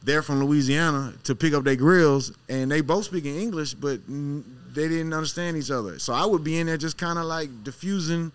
[0.02, 4.00] there from Louisiana to pick up their grills, and they both speak in English, but
[4.06, 5.98] they didn't understand each other.
[5.98, 8.30] So I would be in there just kind of like diffusing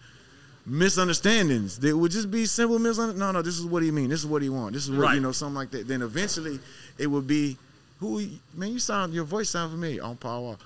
[0.66, 1.80] misunderstandings.
[1.80, 3.20] That would just be simple misunderstandings.
[3.20, 4.10] No, no, this is what he mean.
[4.10, 4.74] This is what he want.
[4.74, 5.16] This is what Right.
[5.16, 5.88] you know, something like that.
[5.88, 6.60] Then eventually,
[6.98, 7.58] it would be,
[8.00, 10.58] who you- man, you sound your voice sound familiar oh, on Power.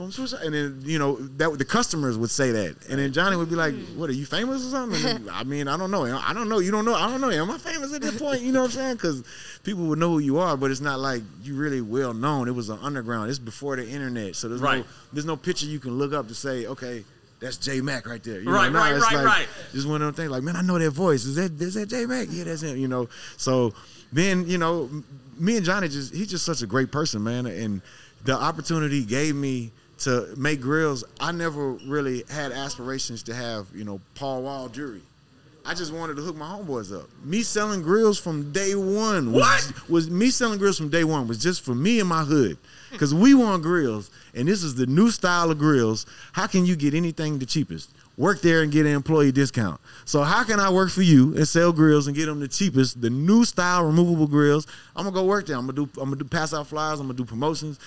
[0.00, 3.36] From Swiss, and then you know that the customers would say that, and then Johnny
[3.36, 3.96] would be like, mm.
[3.96, 6.06] "What are you famous or something?" And then, I mean, I don't know.
[6.06, 6.58] I don't know.
[6.58, 6.94] You don't know.
[6.94, 7.28] I don't know.
[7.28, 8.40] Am I famous at this point?
[8.40, 8.94] You know what I'm saying?
[8.94, 9.22] Because
[9.62, 12.48] people would know who you are, but it's not like you really well known.
[12.48, 13.28] It was an underground.
[13.28, 16.34] It's before the internet, so there's no there's no picture you can look up to
[16.34, 17.04] say, okay,
[17.38, 18.38] that's J Mac right there.
[18.38, 19.48] You know, Right, now right, it's right, like, right.
[19.74, 21.26] Just one of them things like, man, I know that voice.
[21.26, 22.28] Is that is that J Mac?
[22.30, 22.78] Yeah, that's him.
[22.78, 23.10] You know.
[23.36, 23.74] So
[24.14, 24.88] then you know,
[25.38, 27.82] me and Johnny just he's just such a great person, man, and
[28.24, 31.04] the opportunity gave me to make grills.
[31.20, 35.02] I never really had aspirations to have you know Paul Wall jewelry.
[35.64, 37.08] I just wanted to hook my homeboys up.
[37.22, 39.90] Me selling grills from day one was, What?
[39.90, 42.56] was me selling grills from day one was just for me and my hood.
[42.98, 46.06] Cause we want grills, and this is the new style of grills.
[46.32, 47.90] How can you get anything the cheapest?
[48.16, 49.80] Work there and get an employee discount.
[50.06, 53.00] So how can I work for you and sell grills and get them the cheapest,
[53.00, 54.66] the new style removable grills?
[54.96, 55.56] I'm gonna go work there.
[55.56, 56.98] I'm gonna do I'm gonna do pass out flyers.
[57.00, 57.78] I'm gonna do promotions,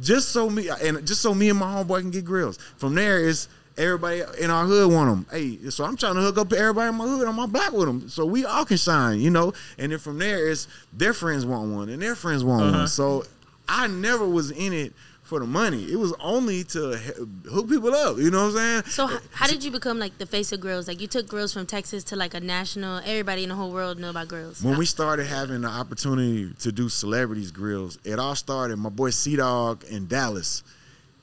[0.00, 2.58] just so me and just so me and my homeboy can get grills.
[2.76, 5.26] From there is everybody in our hood want them.
[5.30, 7.86] Hey, so I'm trying to hook up everybody in my hood on my block with
[7.86, 9.52] them, so we all can shine, you know.
[9.78, 12.78] And then from there is their friends want one and their friends want Uh-huh.
[12.78, 12.88] one.
[12.88, 13.24] So
[13.68, 14.92] I never was in it
[15.28, 15.84] for the money.
[15.92, 16.96] It was only to
[17.50, 18.16] hook people up.
[18.16, 18.82] You know what I'm saying?
[18.86, 20.88] So h- how did you become like the face of grills?
[20.88, 22.98] Like you took grills from Texas to like a national.
[23.04, 24.62] Everybody in the whole world know about grills.
[24.62, 28.78] When we started having the opportunity to do celebrities grills, it all started.
[28.78, 30.62] My boy Sea Dog in Dallas,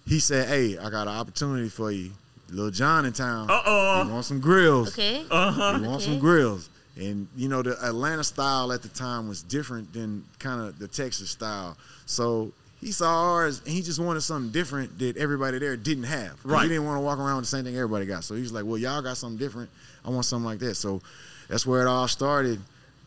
[0.08, 2.12] he said, "Hey, I got an opportunity for you,
[2.52, 3.50] Lil Jon in town.
[3.50, 4.04] Uh-oh.
[4.04, 4.89] You want some grills?
[4.89, 5.26] Okay.
[5.32, 5.78] Uh-huh.
[5.82, 6.12] You want Okay.
[6.12, 10.62] some grills?" And you know, the Atlanta style at the time was different than kind
[10.62, 11.76] of the Texas style.
[12.06, 12.52] So
[12.86, 16.38] he saw ours, and he just wanted something different that everybody there didn't have.
[16.45, 16.62] Right.
[16.62, 18.24] He didn't want to walk around with the same thing everybody got.
[18.24, 19.71] So he was like, "Well, y'all got something different.
[20.06, 21.02] I want something like that." So
[21.48, 22.60] that's where it all started.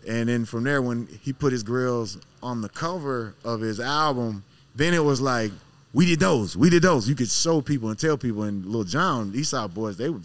[0.07, 4.43] And then from there, when he put his grills on the cover of his album,
[4.75, 5.53] then it was like,
[5.93, 6.57] we did those.
[6.57, 7.09] We did those.
[7.09, 8.43] You could show people and tell people.
[8.43, 10.21] And Lil Jon, Eastside Boys, they were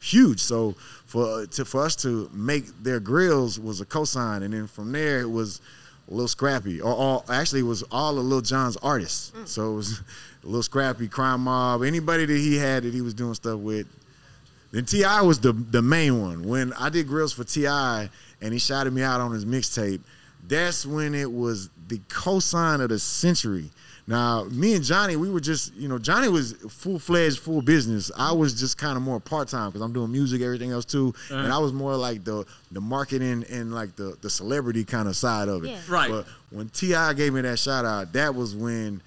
[0.00, 0.40] huge.
[0.40, 0.72] So
[1.04, 4.42] for to for us to make their grills was a cosign.
[4.42, 5.60] And then from there, it was
[6.08, 9.32] Lil Scrappy, or, all actually it was all of Lil Jon's artists.
[9.36, 9.48] Mm.
[9.48, 10.02] So it was
[10.42, 13.86] Little Scrappy, Crime Mob, anybody that he had that he was doing stuff with.
[14.72, 15.22] Then T.I.
[15.22, 16.42] was the the main one.
[16.42, 18.08] When I did grills for T.I.
[18.40, 20.00] and he shouted me out on his mixtape,
[20.46, 23.70] that's when it was the cosign of the century.
[24.08, 28.12] Now, me and Johnny, we were just, you know, Johnny was full fledged, full business.
[28.16, 31.12] I was just kind of more part time because I'm doing music, everything else too,
[31.30, 31.40] uh-huh.
[31.40, 35.16] and I was more like the the marketing and like the the celebrity kind of
[35.16, 35.70] side of it.
[35.70, 35.80] Yeah.
[35.88, 36.10] Right.
[36.10, 37.14] But when T.I.
[37.14, 39.02] gave me that shout out, that was when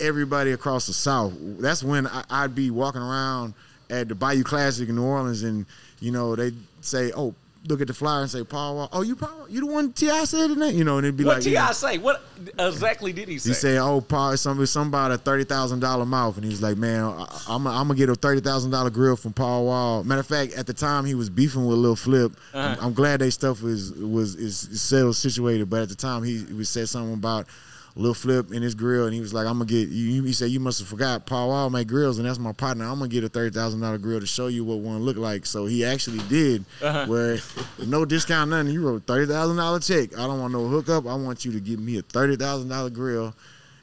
[0.00, 1.32] everybody across the South.
[1.40, 3.54] That's when I, I'd be walking around
[3.88, 5.64] at the Bayou Classic in New Orleans, and
[6.00, 7.34] you know they say, "Oh,
[7.68, 8.88] look at the flyer and say Paul Wall.
[8.92, 9.46] Oh, you Paul?
[9.48, 10.74] You the one T.I said in that?
[10.74, 11.98] You know?" And it'd be What like, Ti know, say?
[11.98, 12.22] What
[12.58, 13.50] exactly did he say?
[13.50, 17.04] he said, "Oh, Paul, about a thirty thousand dollar mouth," and he was like, "Man,
[17.04, 20.26] I, I'm, I'm gonna get a thirty thousand dollar grill from Paul Wall." Matter of
[20.26, 22.32] fact, at the time he was beefing with Lil Flip.
[22.52, 22.76] Uh-huh.
[22.78, 26.22] I'm, I'm glad they stuff was was is, is settled situated, but at the time
[26.22, 27.46] he, he said something about
[27.94, 30.50] Lil Flip in his grill, and he was like, "I'm gonna get." You, he said,
[30.50, 32.84] "You must have forgot Paul Wall make grills, and that's my partner.
[32.86, 35.44] I'm gonna get a thirty thousand dollar grill to show you what one look like."
[35.44, 37.38] So he actually did, where
[37.86, 38.68] no discount, nothing.
[38.72, 40.14] He wrote thirty thousand dollar check.
[40.18, 41.06] I don't want no hookup.
[41.06, 43.34] I want you to give me a thirty thousand dollar grill.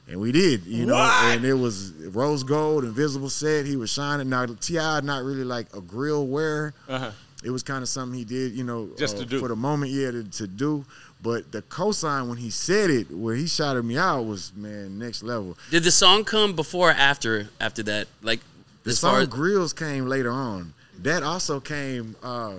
[0.07, 1.23] And we did, you know, What?
[1.25, 3.67] and it was rose gold, invisible set.
[3.67, 4.27] He was shining.
[4.27, 6.73] Now T.I not really like a grill wearer.
[6.87, 7.11] Uh-huh.
[7.43, 9.39] It was kind of something he did, you know, Just uh, to do.
[9.39, 10.83] for the moment, yeah, to, to do.
[11.21, 15.21] But the cosign when he said it, where he shouted me out, was man next
[15.21, 15.57] level.
[15.69, 18.07] Did the song come before or after after that?
[18.21, 18.39] Like
[18.83, 20.73] The song far as Grillz came later on.
[20.99, 22.15] That also came.
[22.23, 22.55] Uh,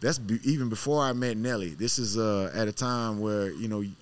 [0.00, 1.70] that's be, even before I met Nelly.
[1.70, 3.92] This is uh, at a time where you know you,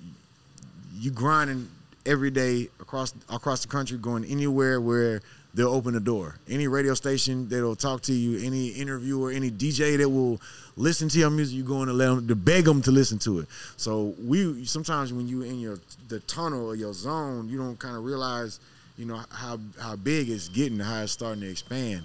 [0.95, 1.69] you grinding
[2.05, 5.23] every day across across the country, going anywhere where
[5.57, 6.37] they'll open the door.
[6.49, 10.39] Any radio station that'll talk to you, any interviewer, any DJ that will
[10.77, 13.41] listen to your music, you're going to let them to beg them to listen to
[13.41, 13.49] it.
[13.79, 17.97] So we sometimes when you in your the tunnel or your zone, you don't kind
[17.97, 18.61] of realize,
[18.99, 22.05] you know how how big it's getting, how it's starting to expand.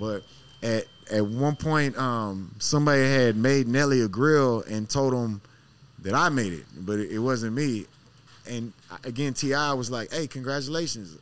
[0.00, 0.22] But
[0.62, 5.42] at at one point, um, somebody had made Nelly a grill and told him
[6.00, 7.86] that I made it, but it, it wasn't me.
[8.48, 8.72] And
[9.04, 11.18] again, T.I was like, "Hey, congratulations!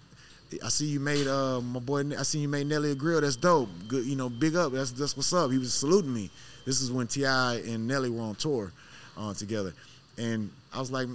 [0.62, 2.04] I see you made uh my boy.
[2.18, 3.20] I see you made Nelly a grill.
[3.20, 3.68] That's dope.
[3.88, 4.72] Good, you know, big up.
[4.72, 6.30] That's that's what's up." He was saluting me.
[6.64, 8.72] This is when T.I and Nelly were on tour
[9.16, 9.72] uh, together,
[10.18, 11.08] and I was like,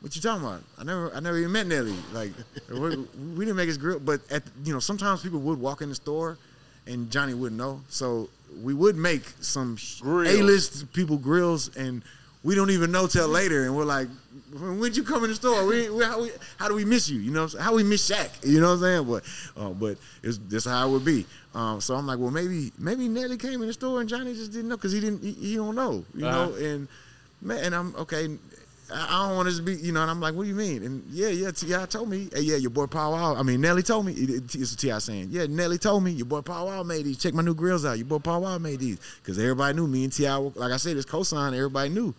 [0.00, 0.62] "What you talking about?
[0.78, 1.94] I never, I never even met Nelly.
[2.12, 2.32] Like,
[2.70, 5.88] we, we didn't make his grill, but at you know, sometimes people would walk in
[5.88, 6.38] the store,
[6.86, 7.80] and Johnny wouldn't know.
[7.88, 8.28] So
[8.62, 10.38] we would make some Grills.
[10.38, 12.02] A-list people grills, and
[12.42, 14.08] we don't even know till later, and we're like,
[14.54, 15.66] "When'd you come in the store?
[15.66, 17.20] We, we, how, we, how do we miss you?
[17.20, 18.30] You know, how we miss Shaq?
[18.46, 19.06] You know what I'm saying?
[19.56, 21.26] But, uh, but it's that's how it would be.
[21.54, 24.52] Um, so I'm like, well, maybe maybe Nelly came in the store and Johnny just
[24.52, 26.46] didn't know because he didn't he, he don't know, you Uh-huh.
[26.46, 26.88] know, and
[27.42, 28.28] man, and I'm okay.
[28.92, 30.82] I don't want this to be, you know, and I'm like, what do you mean?
[30.82, 33.36] And yeah, yeah, T.I told me, hey, yeah, your boy Pow Wow.
[33.36, 34.12] I mean, Nelly told me.
[34.12, 37.18] it- it- It's T.I saying, yeah, Nelly told me your boy Pow Wow made these.
[37.18, 37.98] Check my new grills out.
[37.98, 40.34] Your boy Pow Wow made these because everybody knew me and T.I.
[40.36, 41.54] Like I said, it's cosign.
[41.54, 42.14] Everybody knew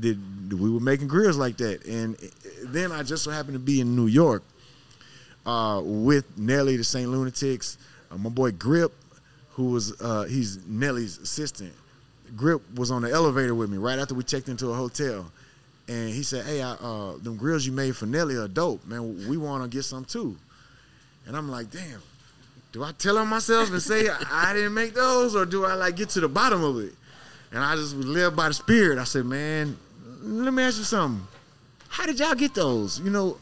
[0.00, 0.18] that
[0.58, 1.84] we were making grills like that.
[1.86, 2.26] And eh,
[2.64, 4.42] then I just so happened to be in New York
[5.46, 7.08] uh, with Nelly, the St.
[7.10, 7.78] Lunatics,
[8.10, 8.92] uh, my boy Grip,
[9.50, 11.72] who was uh, he's Nelly's assistant.
[12.36, 15.30] Grip was on the elevator with me right after we checked into a hotel,
[15.88, 19.26] and he said, "Hey, I, uh, them grills you made for Nelly are dope, man.
[19.28, 20.36] We want to get some too."
[21.26, 22.02] And I'm like, "Damn,
[22.72, 25.96] do I tell on myself and say I didn't make those, or do I like
[25.96, 26.94] get to the bottom of it?"
[27.50, 28.98] And I just led by the spirit.
[28.98, 29.76] I said, "Man,
[30.22, 31.26] let me ask you something.
[31.88, 33.00] How did y'all get those?
[33.00, 33.38] You know,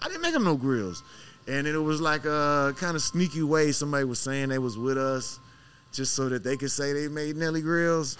[0.00, 1.02] I didn't make them no grills."
[1.46, 4.96] And it was like a kind of sneaky way somebody was saying they was with
[4.96, 5.38] us
[5.92, 8.16] just so that they could say they made Nelly grills.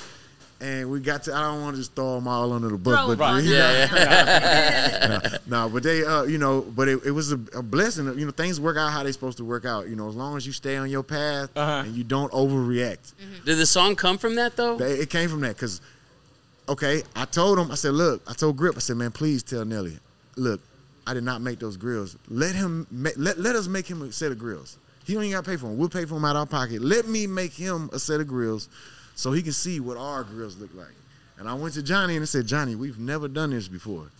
[0.64, 2.94] And we got to, I don't want to just throw them all under the bus,
[2.94, 7.00] Throw but it on you know, yeah, no, but they, uh, you know, but it,
[7.04, 8.06] it was a, a blessing.
[8.18, 9.88] You know, things work out how they're supposed to work out.
[9.88, 11.82] You know, as long as you stay on your path Uh-huh.
[11.84, 13.12] and you don't overreact.
[13.44, 14.76] Did the song come from that though?
[14.76, 15.82] They, it came from that because,
[16.68, 19.64] okay, I told him, I said, look, I told Grip, I said, man, please tell
[19.66, 19.98] Nelly,
[20.36, 20.60] look,
[21.06, 22.16] I did not make those grills.
[22.30, 24.78] Let him, ma- let, let us make him a set of grills.
[25.04, 25.76] He don't even got to pay for them.
[25.76, 26.80] We'll pay for them out of our pocket.
[26.80, 28.70] Let me make him a set of grills
[29.14, 30.94] so he can see what our grills look like.
[31.38, 34.10] And I went to Johnny and I said, Johnny, we've never done this before.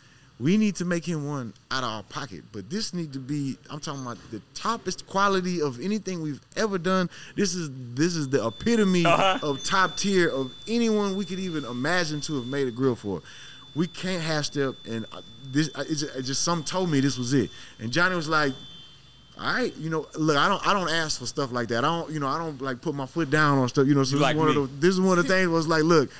[0.41, 2.43] We need to make him one out of our pocket.
[2.51, 6.77] But this need to be, I'm talking about the toppest quality of anything we've ever
[6.77, 7.09] done.
[7.37, 12.21] This is this is the epitome of top tier of anyone we could even imagine
[12.23, 13.23] to have made a grill for.
[13.77, 15.21] We can't half step and uh,
[15.53, 17.51] this it just, it just some told me this was it.
[17.79, 18.55] And Johnny was like,
[19.39, 21.79] all right, you know, look, I don't, I don't ask for stuff like that.
[21.79, 23.87] I don't, you know, I don't like put my foot down on stuff.
[23.87, 24.63] You know, so You this like is one me.
[24.63, 26.11] of the, this is one of the things was like, look,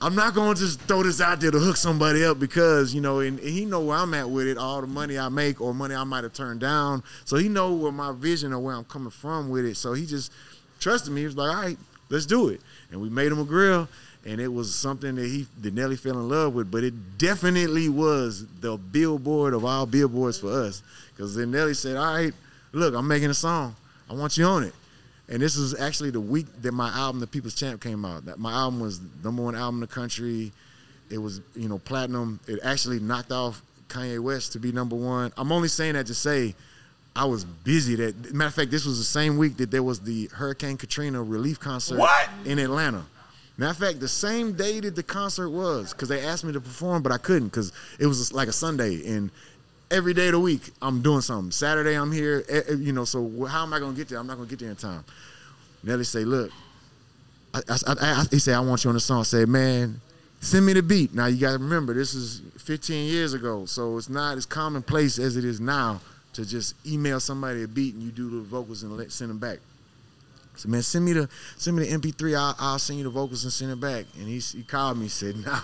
[0.00, 3.00] I'm not going to just throw this out there to hook somebody up because you
[3.00, 5.60] know, and, and he know where I'm at with it, all the money I make
[5.60, 7.02] or money I might have turned down.
[7.24, 9.76] So he know where my vision or where I'm coming from with it.
[9.76, 10.30] So he just
[10.78, 11.22] trusted me.
[11.22, 11.78] He was like, all right,
[12.08, 12.60] let's do it.
[12.92, 13.88] And we made him a grill.
[14.26, 17.90] And it was something that he that Nelly fell in love with, but it definitely
[17.90, 20.82] was the billboard of all billboards for us.
[21.14, 22.32] Because then Nelly said, All right,
[22.74, 23.76] look, I'm making a song.
[24.10, 24.74] I want you on it.
[25.28, 28.26] And this is actually the week that my album, The People's Champ, came out.
[28.26, 30.52] That my album was number one album in the country.
[31.10, 32.40] It was, you know, platinum.
[32.46, 35.32] It actually knocked off Kanye West to be number one.
[35.36, 36.54] I'm only saying that to say
[37.16, 37.94] I was busy.
[37.96, 41.22] That matter of fact, this was the same week that there was the Hurricane Katrina
[41.22, 42.28] relief concert What?
[42.44, 43.04] in Atlanta.
[43.56, 46.60] Matter of fact, the same day that the concert was, because they asked me to
[46.60, 49.06] perform, but I couldn't because it was like a Sunday.
[49.06, 49.30] And
[49.94, 51.50] every day of the week, I'm doing something.
[51.52, 52.44] Saturday, I'm here.
[52.48, 54.18] eh, eh, You know, so how am I gonna get there?
[54.18, 55.04] I'm not gonna get there in time.
[55.82, 56.50] Nelly say, look,
[57.54, 59.20] I, I, I, he said, I want you on the song.
[59.20, 60.00] I said, man,
[60.40, 61.14] send me the beat.
[61.14, 65.18] Now you got to remember, this is 15 years ago, so it's not as commonplace
[65.18, 66.00] as it is now
[66.32, 69.38] to just email somebody a beat and you do the vocals and let, send them
[69.38, 69.58] back.
[70.56, 72.36] So man, send me the send me the MP3.
[72.36, 74.06] I'll, I'll send you the vocals and send it back.
[74.18, 75.60] And he, he called me, said, Nah,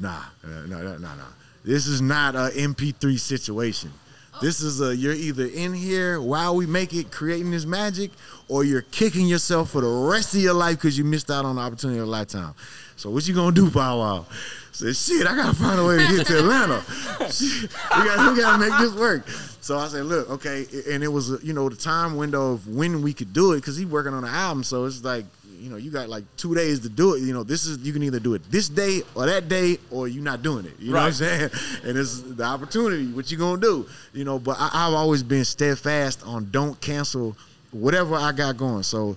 [0.00, 1.24] nah, nah, nah, nah, no.
[1.68, 3.92] This is not a MP3 situation.
[4.40, 8.10] This is a you're either in here while we make it, creating this magic,
[8.48, 11.56] or you're kicking yourself for the rest of your life because you missed out on
[11.56, 12.54] the opportunity of a lifetime.
[12.96, 14.26] So what you gonna do, Bow Wow?
[14.72, 16.82] Said, shit, I gotta find a way to get to Atlanta.
[17.30, 17.62] Shit,
[17.98, 19.28] we gotta, we gotta make this work.
[19.60, 23.02] So I said, look, okay, and it was, you know, the time window of when
[23.02, 24.64] we could do it because he's working on an album.
[24.64, 25.26] So it's like,
[25.58, 27.20] you know, you got like two days to do it.
[27.22, 30.08] You know, this is you can either do it this day or that day, or
[30.08, 30.74] you're not doing it.
[30.78, 31.50] You know what I'm saying?
[31.84, 33.06] And it's the opportunity.
[33.06, 33.86] What you gonna do?
[34.12, 37.36] You know, but I, I've always been steadfast on don't cancel
[37.70, 38.82] whatever I got going.
[38.82, 39.16] So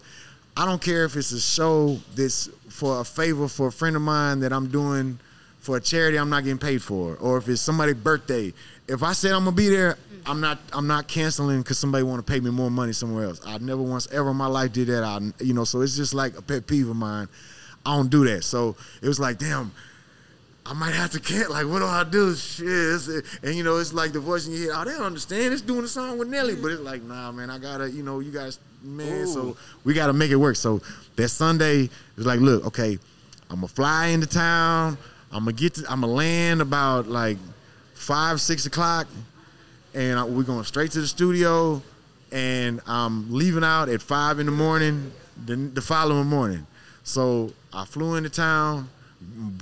[0.55, 4.01] I don't care if it's a show that's for a favor for a friend of
[4.01, 5.19] mine that I'm doing
[5.61, 8.53] for a charity I'm not getting paid for, or if it's somebody's birthday.
[8.87, 10.59] If I said I'm gonna be there, I'm not.
[10.73, 13.41] I'm not canceling because somebody want to pay me more money somewhere else.
[13.45, 15.03] I never once ever in my life did that.
[15.03, 17.27] I, you know, so it's just like a pet peeve of mine.
[17.85, 18.43] I don't do that.
[18.43, 19.71] So it was like, damn.
[20.63, 22.35] I might have to can't like what do I do?
[22.35, 24.81] Shit, and you know it's like the voice in your head.
[24.81, 25.53] Oh, they don't understand.
[25.53, 28.19] It's doing a song with Nelly, but it's like, nah, man, I gotta, you know,
[28.19, 29.25] you guys, man.
[29.25, 30.55] So we gotta make it work.
[30.55, 30.79] So
[31.15, 32.99] that Sunday it's like, look, okay,
[33.49, 34.99] I'm gonna fly into town.
[35.33, 37.37] I'm gonna get to, I'm gonna land about like
[37.93, 39.07] five, six o'clock,
[39.93, 41.81] and I, we're going straight to the studio,
[42.31, 45.11] and I'm leaving out at five in the morning,
[45.45, 46.65] the, the following morning.
[47.03, 48.89] So I flew into town.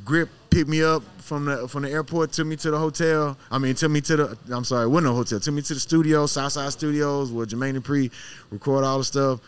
[0.05, 3.37] Grip picked me up from the from the airport, took me to the hotel.
[3.51, 4.37] I mean, took me to the.
[4.51, 5.39] I'm sorry, wasn't a hotel.
[5.39, 8.11] Took me to the studio, Southside Studios, where Jermaine Dupri
[8.51, 9.39] record all the stuff.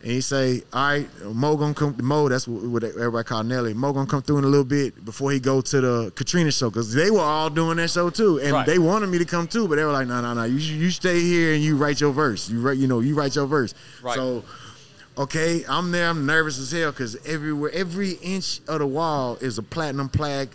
[0.00, 1.96] And he say, "All right, Mo gonna come.
[2.00, 3.74] Mo, that's what, what everybody call Nelly.
[3.74, 6.70] Mo gonna come through in a little bit before he go to the Katrina show
[6.70, 8.64] because they were all doing that show too, and Right.
[8.66, 10.90] they wanted me to come too, but they were like, no, no, no, you you
[10.90, 12.48] stay here and you write your verse.
[12.48, 13.74] You write, you know, you write your verse.
[14.00, 14.14] Right.
[14.14, 14.44] So,
[15.16, 16.08] okay, I'm there.
[16.08, 20.50] I'm nervous as hell because everywhere, every inch of the wall is a platinum plaque,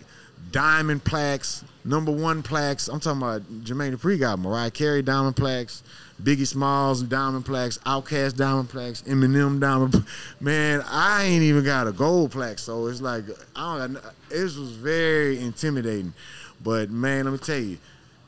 [0.52, 2.88] diamond plaques, number one plaques.
[2.88, 5.82] I'm talking about Jermaine Dupri got Mariah Carey diamond plaques,
[6.22, 10.04] Biggie Smalls diamond plaques, Outkast diamond plaques, Eminem diamond.
[10.40, 13.24] Man, I ain't even got a gold plaque, so it's like
[13.56, 13.98] I don't.
[14.30, 16.14] It was very intimidating,
[16.62, 17.78] but man, let me tell you,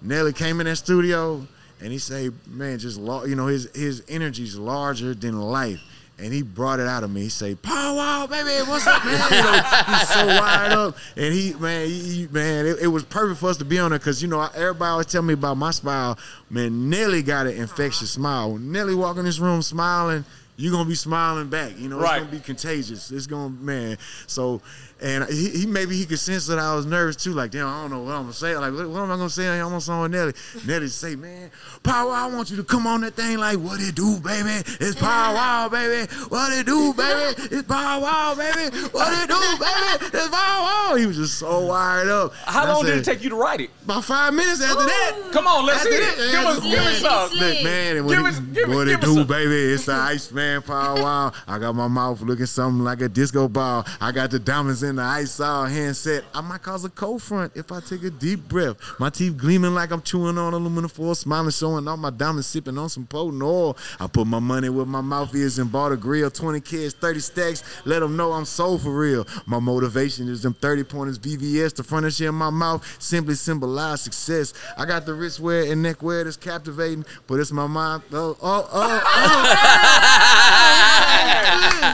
[0.02, 1.46] Nelly came in that studio
[1.80, 5.80] and he say, man, just you know his his energy's larger than life.
[6.18, 7.22] And he brought it out of me.
[7.22, 11.34] He say, "Pow wow, baby, what's up, man?" You know, he's so wired up, and
[11.34, 14.22] he, man, he, man, it, it was perfect for us to be on there because
[14.22, 16.18] you know everybody always tell me about my smile.
[16.48, 18.56] Man, Nelly got an infectious smile.
[18.56, 20.24] Nelly walk in this room smiling,
[20.56, 21.78] you gonna be smiling back.
[21.78, 22.16] You know, Right.
[22.16, 23.10] it's gonna be contagious.
[23.10, 23.98] It's gonna, man.
[24.26, 24.60] So,
[25.02, 27.34] and he, he maybe he could sense that I was nervous too.
[27.34, 28.56] Like, damn, I don't know what I'm gonna say.
[28.56, 29.46] Like, what, what am I gonna say?
[29.60, 30.32] I'm on song with Nelly.
[30.66, 31.50] Nelly say, man,
[31.82, 33.36] Power, I want you to come on that thing.
[33.36, 34.48] Like, what it do, baby?
[34.80, 36.10] It's Power Wow, baby.
[36.30, 37.42] What it do, baby?
[37.54, 38.74] It's Power Wow, baby.
[38.92, 40.16] What it do, baby?
[40.16, 40.94] It's Power Wow.
[40.96, 42.32] He was just so wired up.
[42.46, 43.68] How And I long did it take you to write it?
[43.84, 45.28] About five minutes after that.
[45.32, 46.30] Come on, let's After hear that, it.
[46.30, 47.38] Give us, give us Yeah, some.
[47.64, 49.74] man, and Give us- give us- what give it do, baby?
[49.74, 51.32] It's the Iceman Power Wow.
[51.46, 53.84] I got my mouth looking something like a disco ball.
[54.00, 56.24] I got the diamonds in the ice all handset.
[56.34, 58.76] I might cause a cold front if I take a deep breath.
[59.00, 62.78] My teeth gleaming like I'm chewing on aluminum foil, smiling, showing all my diamonds, sipping
[62.78, 63.76] on some potent oil.
[63.98, 66.30] I put my money where my mouth is and bought a grill.
[66.30, 67.64] 20 kids, 30 stacks.
[67.84, 69.26] Let them know I'm sold for real.
[69.46, 71.74] My motivation is them 30 pointers, VVS.
[71.74, 74.54] The furniture in my mouth simply symbolize success.
[74.78, 78.04] I got the wristwear and neckwear that's captivating, but it's my mind.
[78.12, 80.32] Oh, oh, oh, oh.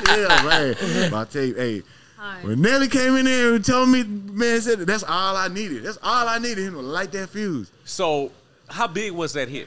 [0.06, 1.10] yeah, man.
[1.10, 1.82] But I tell you, hey,
[2.22, 2.44] Hard.
[2.44, 5.82] When Nelly came in there and told me, man, said that's all I needed.
[5.82, 7.72] That's all I needed him to light that fuse.
[7.84, 8.30] So,
[8.68, 9.66] how big was that hit?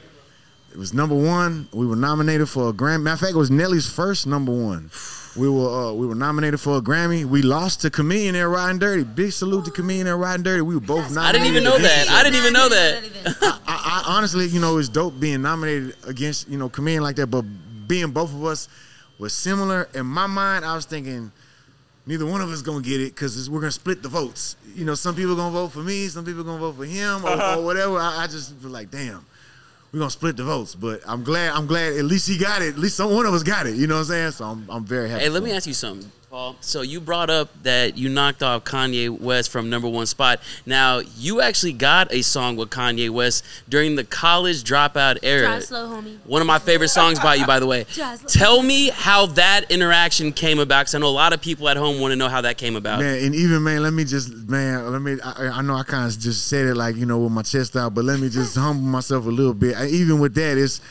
[0.72, 1.68] It was number one.
[1.74, 3.02] We were nominated for a Grammy.
[3.02, 4.90] Matter of fact, it was Nelly's first number one.
[5.36, 7.26] We were uh, we were nominated for a Grammy.
[7.26, 9.04] We lost to Chameleon and Riding Dirty.
[9.04, 10.62] Big salute to Chameleon and Riding Dirty.
[10.62, 11.18] We were both nominated.
[11.18, 12.14] I didn't even know against that.
[12.14, 13.04] I didn't even know that.
[13.42, 17.26] I, I honestly, you know, it's dope being nominated against, you know, Chameleon like that,
[17.26, 17.44] but
[17.86, 18.68] being both of us
[19.18, 19.88] was similar.
[19.94, 21.32] In my mind, I was thinking
[22.06, 24.56] neither one of us gonna get it because we're gonna split the votes.
[24.74, 27.28] You know, some people gonna vote for me, some people gonna vote for him, or,
[27.28, 27.60] uh-huh.
[27.60, 27.98] or whatever.
[27.98, 29.24] I, I just was like, damn,
[29.92, 30.74] we're gonna split the votes.
[30.74, 32.74] But I'm glad, I'm glad at least he got it.
[32.74, 33.74] At least some one of us got it.
[33.74, 34.30] You know what I'm saying?
[34.32, 35.24] So I'm, I'm very happy.
[35.24, 35.56] Hey, let me him.
[35.56, 36.56] ask you something, Paul.
[36.60, 40.42] So you brought up that you knocked off Kanye West from number one spot.
[40.66, 45.46] Now you actually got a song with Kanye West during the college dropout era.
[45.46, 46.18] Drive slow, homie.
[46.26, 47.84] One of my favorite songs by you, by the way.
[47.94, 48.28] Drive slow.
[48.28, 51.78] Tell me how that interaction came about, because I know a lot of people at
[51.78, 53.00] home want to know how that came about.
[53.00, 55.16] Man, and even man, let me just man, let me.
[55.24, 57.76] I, I know I kind of just said it like you know with my chest
[57.76, 59.74] out, but let me just humble myself a little bit.
[59.74, 60.82] I, even with that, it's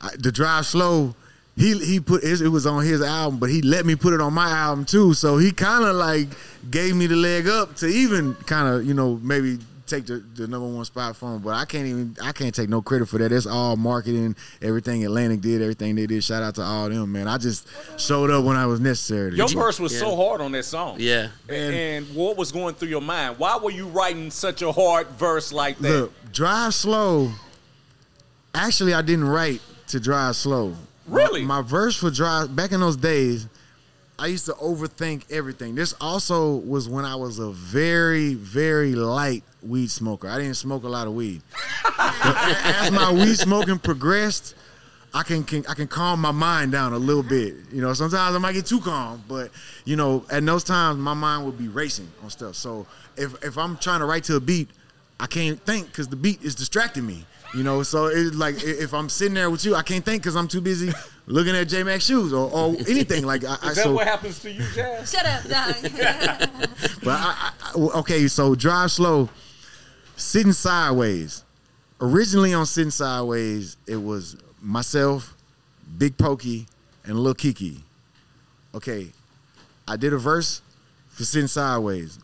[0.00, 1.16] I, the drive slow.
[1.56, 4.32] He he put it was on his album, but he let me put it on
[4.32, 5.12] my album too.
[5.14, 6.28] So he kind of like
[6.70, 10.46] gave me the leg up to even kind of you know maybe take the, the
[10.48, 11.42] number one spot from him.
[11.42, 13.28] But I can't even I can't take no credit for that.
[13.28, 16.24] That's all marketing, everything Atlantic did, everything they did.
[16.24, 17.28] Shout out to all them, man.
[17.28, 17.68] I just
[18.00, 19.36] showed up when I was necessary.
[19.36, 19.58] Your do.
[19.58, 19.98] verse was Yeah.
[20.00, 20.96] so hard on that song.
[20.98, 21.28] Yeah.
[21.50, 23.38] And, and what was going through your mind?
[23.38, 25.90] Why were you writing such a hard verse like that?
[25.90, 27.30] Look, drive slow.
[28.54, 30.74] Actually, I didn't write to drive slow.
[31.12, 31.42] Really?
[31.42, 33.48] My, my verse for drive back in those days,
[34.18, 35.74] I used to overthink everything.
[35.74, 40.28] This also was when I was a very, very light weed smoker.
[40.28, 41.42] I didn't smoke a lot of weed.
[41.98, 44.54] As my weed smoking progressed,
[45.14, 47.54] I can, can I can calm my mind down a little bit.
[47.70, 49.50] You know, sometimes I might get too calm, but
[49.84, 52.54] you know, at those times my mind would be racing on stuff.
[52.54, 52.86] So
[53.16, 54.70] if if I'm trying to write to a beat,
[55.20, 57.26] I can't think because the beat is distracting me.
[57.54, 60.36] You know, so it's like if I'm sitting there with you, I can't think because
[60.36, 60.90] I'm too busy
[61.26, 63.44] looking at J Mac's shoes or, or anything like.
[63.44, 65.10] I, I, Is that so, what happens to you, Jas?
[65.12, 65.74] Shut up, dog.
[67.04, 69.28] but I, I, I- okay, so drive slow,
[70.16, 71.44] sitting sideways.
[72.00, 75.36] Originally on sitting sideways, it was myself,
[75.98, 76.66] Big Pokey,
[77.04, 77.78] and Lil Keke.
[78.74, 79.08] Okay,
[79.86, 80.62] I did a verse
[81.10, 82.18] for sitting sideways.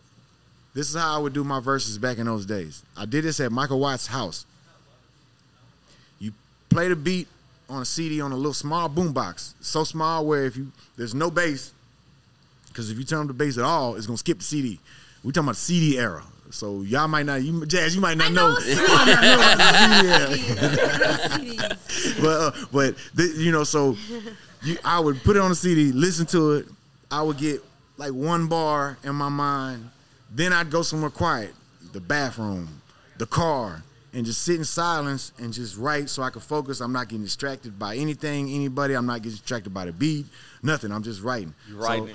[0.75, 2.83] This is how I would do my verses back in those days.
[2.97, 4.47] I did this at Michael Watts' house.
[6.69, 7.29] Play the beat
[7.69, 11.31] on a CD on a little small boombox, so small where if you there's no
[11.31, 11.73] bass,
[12.69, 14.81] because if you turn up the bass at all, it's gonna skip the CD.
[15.25, 16.23] We talking about CD era.
[16.51, 18.55] So y'all might not, you, Jas, you might not I know.
[18.55, 21.77] know You might not know about CD era
[22.23, 22.95] but uh, but
[23.37, 23.97] you know, so
[24.63, 26.67] you, I would put it on the CD, listen to it.
[27.11, 27.63] I would get
[27.99, 29.91] like one bar in my mind.
[30.31, 31.55] Then I'd go somewhere quiet,
[31.93, 32.81] the bathroom,
[33.19, 33.83] the car,
[34.13, 36.81] and just sit in silence and just write so I could focus.
[36.81, 38.95] I'm not getting distracted by anything, anybody.
[38.95, 40.27] I'm not getting distracted by the beat,
[40.63, 40.93] nothing.
[40.93, 41.55] I'm just writing.
[41.69, 42.15] You're writing So,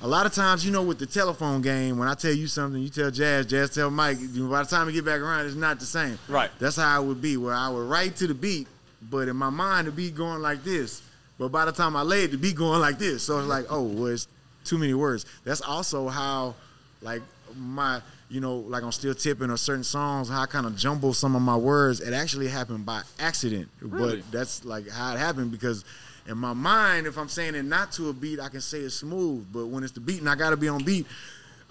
[0.00, 2.82] a lot of times, you know, with the telephone game, when I tell you something,
[2.82, 4.18] you tell Jas, Jas tell Mike.
[4.18, 6.18] By the time we get back around, it's not the same.
[6.28, 6.50] Right.
[6.58, 8.68] That's how it would be, where I would write to the beat,
[9.10, 11.02] but in my mind, the beat going like this.
[11.38, 13.22] But by the time I lay it, the beat going like this.
[13.22, 14.28] So it's like, oh, well, it's
[14.64, 15.24] too many words.
[15.44, 16.54] That's also how,
[17.00, 17.22] like,
[17.56, 21.14] my, you know, like on Still Tipping or certain songs, how I kind of jumble
[21.14, 22.00] some of my words.
[22.00, 23.68] It actually happened by accident.
[23.80, 24.16] Really?
[24.16, 25.84] But that's like how it happened because
[26.28, 28.90] in my mind, if I'm saying it not to a beat, I can say it
[28.90, 29.46] smooth.
[29.52, 31.06] But when it's the beat and I got to be on beat,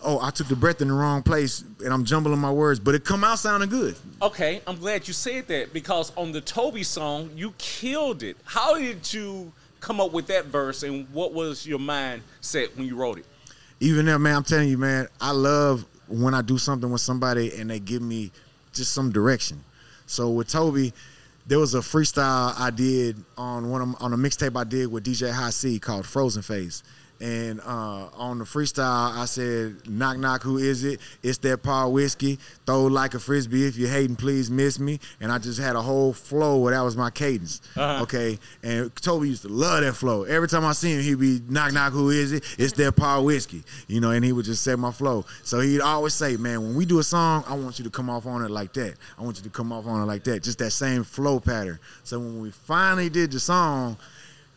[0.02, 2.96] oh, I took the breath in the wrong place and I'm jumbling my words, but
[2.96, 3.96] it come out sounding good.
[4.22, 8.38] Okay, I'm glad you said that because on the Toby song, you killed it.
[8.46, 9.52] How did you
[9.82, 13.26] come up with that verse and what was your mindset when you wrote it?
[13.82, 17.56] Even there, man, I'm telling you, man, I love when I do something with somebody
[17.58, 18.32] and they give me
[18.74, 19.64] just some direction.
[20.08, 20.94] So with Toby,
[21.48, 25.06] there was a freestyle I did on one of, on a mixtape I did with
[25.06, 26.84] DJ High C called Frozen Face.
[27.22, 31.00] And uh, on the freestyle, I said, "Knock knock, who is it?
[31.24, 32.40] It's that Paul whiskey.
[32.66, 33.66] Throw like a frisbee.
[33.66, 36.82] If you're hating, please miss me." And I just had a whole flow where that
[36.82, 37.62] was my cadence.
[37.76, 38.04] Uh-huh.
[38.04, 40.24] Okay, and Toby used to love that flow.
[40.24, 42.44] Every time I see him, he'd be knock knock, who is it?
[42.60, 43.64] It's that Paul whiskey.
[43.88, 45.26] You know, and he would just set my flow.
[45.44, 48.10] So he'd always say, "Man, when we do a song, I want you to come
[48.10, 48.96] off on it like that.
[49.18, 50.44] I want you to come off on it like that.
[50.44, 53.98] Just that same flow pattern." So when we finally did the song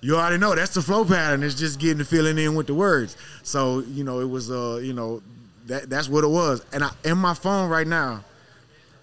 [0.00, 1.42] you already know that's the flow pattern.
[1.42, 3.16] It's just getting the feeling in with the words.
[3.42, 5.22] So you know, it was uh, you know,
[5.66, 6.64] that that's what it was.
[6.72, 8.22] And I in my phone right now,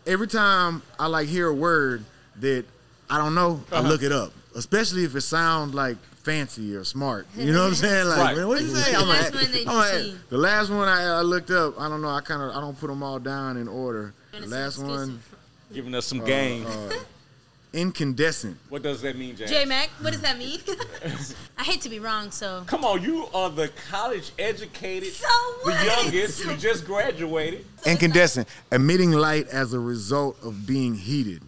[0.08, 2.04] every time I like hear a word
[2.40, 2.66] that
[3.10, 4.32] I don't know, I look it up.
[4.56, 7.28] Especially if it sounds like fancy or smart.
[7.36, 8.08] You know what I'm saying?
[8.08, 8.48] Like, Right.
[8.48, 8.92] what do you What's say?
[8.94, 9.76] the I'm last like, one that you I'm
[10.12, 11.80] like, the last one I, I looked up.
[11.80, 12.10] I don't know.
[12.10, 14.14] I kind of I don't put them all down in order.
[14.32, 15.20] The last one,
[15.74, 16.66] Giving us some uh, game.
[16.66, 16.94] uh,
[17.76, 18.58] incandescent.
[18.70, 19.52] what does that mean, James?
[19.52, 20.60] J Mac, what does that mean?
[21.58, 22.64] I hate to be wrong, so.
[22.68, 25.28] Come on, you are the college educated, So
[25.64, 25.86] the what?
[25.86, 26.44] youngest.
[26.46, 27.66] You just graduated.
[27.86, 31.42] Incandescent, emitting light as a result of being heated.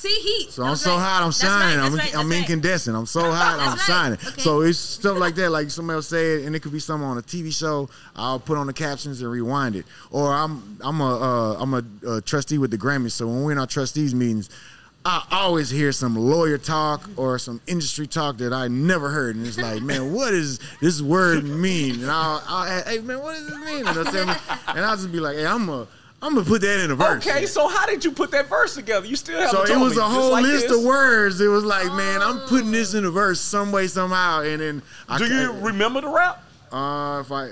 [0.00, 0.50] See, heat.
[0.50, 1.02] So I'm was so right.
[1.02, 1.78] hot, I'm shining.
[1.78, 2.38] right, I'm, right, I'm right.
[2.38, 2.96] incandescent.
[2.96, 3.80] I'm so hot, I'm right.
[3.80, 4.18] shining.
[4.28, 4.40] Okay.
[4.40, 5.50] So it's stuff like that.
[5.50, 7.90] Like somebody will say it, and it could be something on a TV show.
[8.16, 9.84] I'll put on the captions and rewind it.
[10.10, 13.12] Or I'm I'm a uh, I'm a, uh trustee with the Grammys.
[13.12, 14.48] So when we're in our trustees meetings,
[15.04, 19.46] I always hear some lawyer talk or some industry talk that I never heard, and
[19.46, 22.02] it's like, man, what does this word mean?
[22.02, 23.86] And I'll, I'll ask, hey man, what does this mean?
[23.86, 24.34] And they'll me,
[24.68, 25.86] and I'll just be like, hey, I'm a
[26.22, 27.26] I'm gonna put that in a verse.
[27.26, 29.06] Okay, so how did you put that verse together?
[29.06, 30.02] You still haven't So it was me.
[30.02, 30.78] a whole like list this.
[30.78, 31.40] of words.
[31.40, 34.82] It was like, man, I'm putting this in a verse some way, somehow, and then
[35.08, 36.44] I Do you remember the rap?
[36.70, 37.48] Uh, if I,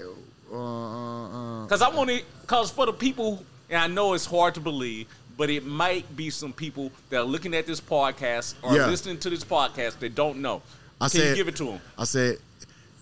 [0.52, 4.26] uh, uh, uh, Because I want to, because for the people, and I know it's
[4.26, 5.06] hard to believe,
[5.38, 8.86] but it might be some people that are looking at this podcast or Yeah.
[8.88, 10.60] listening to this podcast that don't know.
[11.00, 11.80] I Can you said- give it to them?
[11.96, 12.38] I said,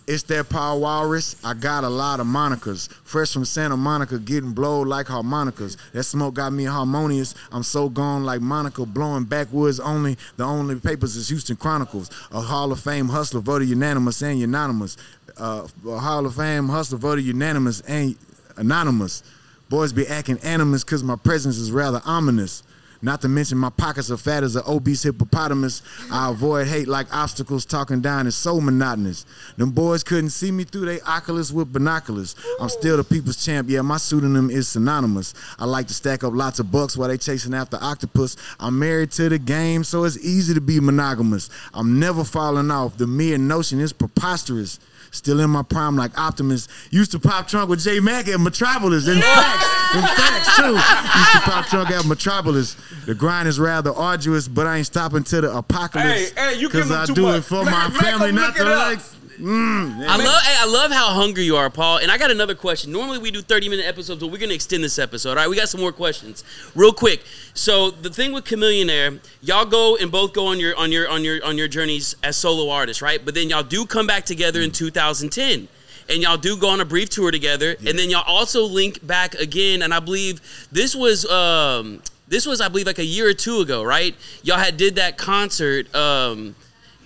[0.07, 1.35] it's that Paul Walrus.
[1.43, 2.89] I got a lot of monikers.
[3.03, 5.77] Fresh from Santa Monica, getting blowed like harmonicas.
[5.95, 7.35] That smoke got me harmonious.
[7.51, 10.17] I'm so gone like Monica, blowing backwoods only.
[10.37, 12.09] The only papers is Houston Chronicles.
[12.31, 14.97] A Hall of Fame hustler, voted unanimous and unanimous.
[15.39, 18.15] Uh, a Hall of Fame hustler, voted unanimous and
[18.59, 19.23] anonymous.
[19.69, 22.63] Boys be acting animus because my presence is rather ominous.
[23.03, 25.83] Not to mention my pockets are fat as an obese hippopotamus.
[26.11, 27.67] I avoid hate like obstacles.
[27.67, 29.27] Talking down is so monotonous.
[29.57, 32.35] Them boys couldn't see me through they oculus with binoculars.
[32.61, 33.69] I'm still the people's champ.
[33.69, 35.35] Yeah, my pseudonym is synonymous.
[35.59, 38.37] I like to stack up lots of bucks while they chasing after octopus.
[38.59, 41.51] I'm married to the game, so it's easy to be monogamous.
[41.75, 42.97] I'm never falling off.
[42.97, 44.81] The mere notion is preposterous.
[45.17, 46.69] Still in my prime like Optimus.
[46.91, 49.09] Used to pop trunk with J Mac at Metropolis.
[49.09, 50.73] In facts, in facts too.
[50.73, 52.77] Used to pop trunk at Metropolis.
[53.07, 56.31] The grind is rather arduous, but I ain't stopping till the apocalypse.
[56.31, 57.39] Hey, hey, you them I too do much.
[57.39, 58.79] it for my family, not look to it up.
[58.89, 59.16] like.
[59.39, 61.99] Mm, I love I love how hungry you are, Paul.
[61.99, 62.91] And I got another question.
[62.93, 65.31] Normally we do 30 minute episodes, but we're gonna extend this episode.
[65.31, 66.43] All right, we got some more questions.
[66.75, 67.23] Real quick.
[67.55, 71.23] So the thing with Chamillionaire, y'all go and both go on your on your on
[71.23, 73.23] your on your journeys as solo artists, right?
[73.23, 75.69] But then y'all do come back together in 2010.
[76.09, 79.35] And y'all do go on a brief tour together, and then y'all also link back
[79.35, 79.83] again.
[79.83, 83.59] And I believe this was um, this was I believe like a year or two
[83.59, 84.15] ago, right?
[84.45, 85.93] Y'all had did that concert.
[85.97, 86.55] Um,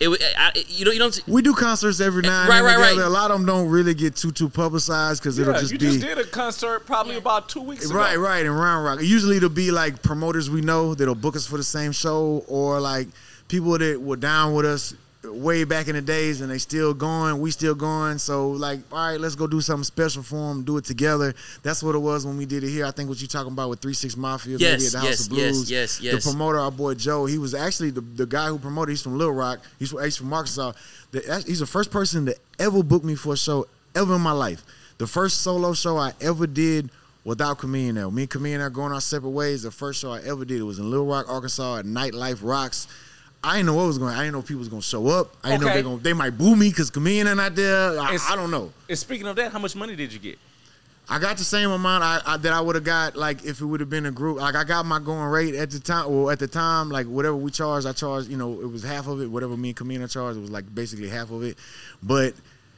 [0.01, 2.65] it, wa- I, you know you don't We do concerts every now and Right, then
[2.65, 2.89] right, right.
[2.91, 3.07] together.
[3.07, 5.79] A lot of them don't really get too too publicized because it'll Yeah, just you
[5.79, 7.99] be just did a concert probably about two weeks ago.
[7.99, 9.01] Right, right, in Round Rock.
[9.03, 12.81] Usually it'll be like promoters we know that'll book us for the same show, or
[12.81, 13.09] like
[13.49, 17.41] people that were down with us way back in the days and they still going,
[17.41, 18.17] we still going.
[18.19, 21.35] So like, all right, let's go do something special for them, do it together.
[21.63, 22.87] That's what it was when we did it here.
[22.87, 25.21] I think what you talking about with Three Six Mafia, maybe Yes, at the House
[25.27, 25.71] of Blues.
[25.71, 26.25] yes, yes, yes.
[26.25, 28.91] The promoter, our boy Joe, he was actually the, the guy who promoted.
[28.93, 29.61] He's from Little Rock.
[29.79, 30.73] He's, he's from Arkansas.
[31.11, 34.33] The, he's the first person to ever book me for a show ever in my
[34.33, 34.63] life.
[34.99, 36.91] The first solo show I ever did
[37.25, 38.11] without Chameleon there.
[38.11, 39.63] Me Camille and Chameleon are going our separate ways.
[39.65, 42.87] The first show I ever did it was in Little Rock, Arkansas at Nightlife Rocks.
[43.43, 44.15] I didn't know what was going.
[44.15, 45.35] I didn't know if people was going to show up.
[45.43, 45.77] I didn't know Okay.
[45.77, 45.99] they going.
[46.01, 47.99] They might boo me because Chameleon not there.
[47.99, 48.73] I, I don't know.
[48.89, 50.39] And speaking of that, how much money did you get?
[51.09, 53.65] I got the same amount I, I, that I would have got like if it
[53.65, 54.39] would have been a group.
[54.39, 56.09] Like I got my going rate at the time.
[56.09, 58.29] Well, at the time, like whatever we charged, I charged.
[58.29, 59.27] You know, it was half of it.
[59.27, 61.59] Whatever me and Kamina charged, it was like basically half of it.
[62.01, 62.35] But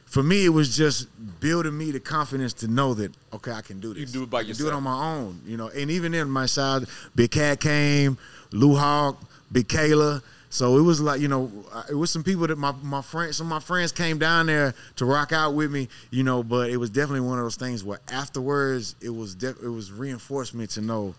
[0.07, 1.09] for me, it was just
[1.41, 3.99] building me the confidence to know that okay, I can do this.
[4.01, 5.43] You can do it by can Do it on my own.
[5.45, 6.85] You know, and even then, my side,
[7.15, 8.17] Big Cat came,
[8.53, 10.23] Lou Hawk, Big Kayla.
[10.53, 13.39] So it was like you know, uh, it was some people that my my friends,
[13.39, 16.43] some of my friends came down there to rock out with me, you know.
[16.43, 19.91] But it was definitely one of those things where afterwards it was de- it was
[19.91, 21.15] reinforcement to know,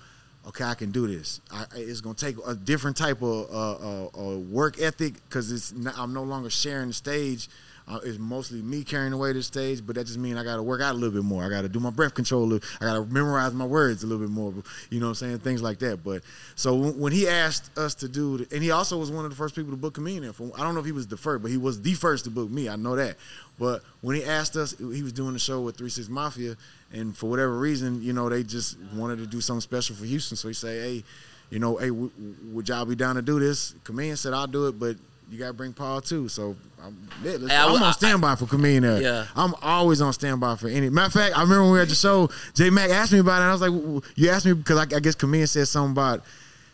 [0.50, 1.42] okay, I can do this.
[1.52, 5.74] I, it's gonna take a different type of uh, uh, uh, work ethic because it's
[5.74, 7.50] not, I'm no longer sharing the stage.
[7.86, 10.64] Uh, it's mostly me carrying of the stage, but that just means I got to
[10.64, 11.44] work out a little bit more.
[11.44, 12.44] I got to do my breath control.
[12.44, 14.54] a little- I got to memorize my words a little bit more.
[14.90, 15.40] You know what I'm saying?
[15.40, 16.04] Things like that.
[16.04, 16.24] But
[16.56, 19.32] so when when he asked us to do, the, and he also was one of
[19.32, 20.32] the first people to book Comedian.
[20.34, 22.30] From I don't know if he was the first, but he was the first to
[22.30, 22.70] book me.
[22.70, 23.18] I know that.
[23.60, 26.56] But when he asked us, he was doing the show with Three Six Mafia,
[26.94, 30.38] and for whatever reason, you know, they just wanted to do something special for Houston.
[30.38, 31.04] So he said, "Hey,
[31.50, 32.12] you know, hey, w-
[32.52, 34.96] would y'all be down to do this?" Comedian said, "I'll do it, but."
[35.30, 38.46] You gotta bring Paul too, so I'm, yeah, let's- Hey, I I'm on standby for
[38.46, 39.02] Comedian.
[39.02, 39.26] Yeah.
[39.36, 40.90] I'm always on standby for any.
[40.90, 43.20] Matter of fact, I remember when we were at the show, J Mac asked me
[43.20, 43.44] about it.
[43.44, 45.92] And I was like, "W- "You asked me because I, I guess Comedian said something
[45.94, 46.24] about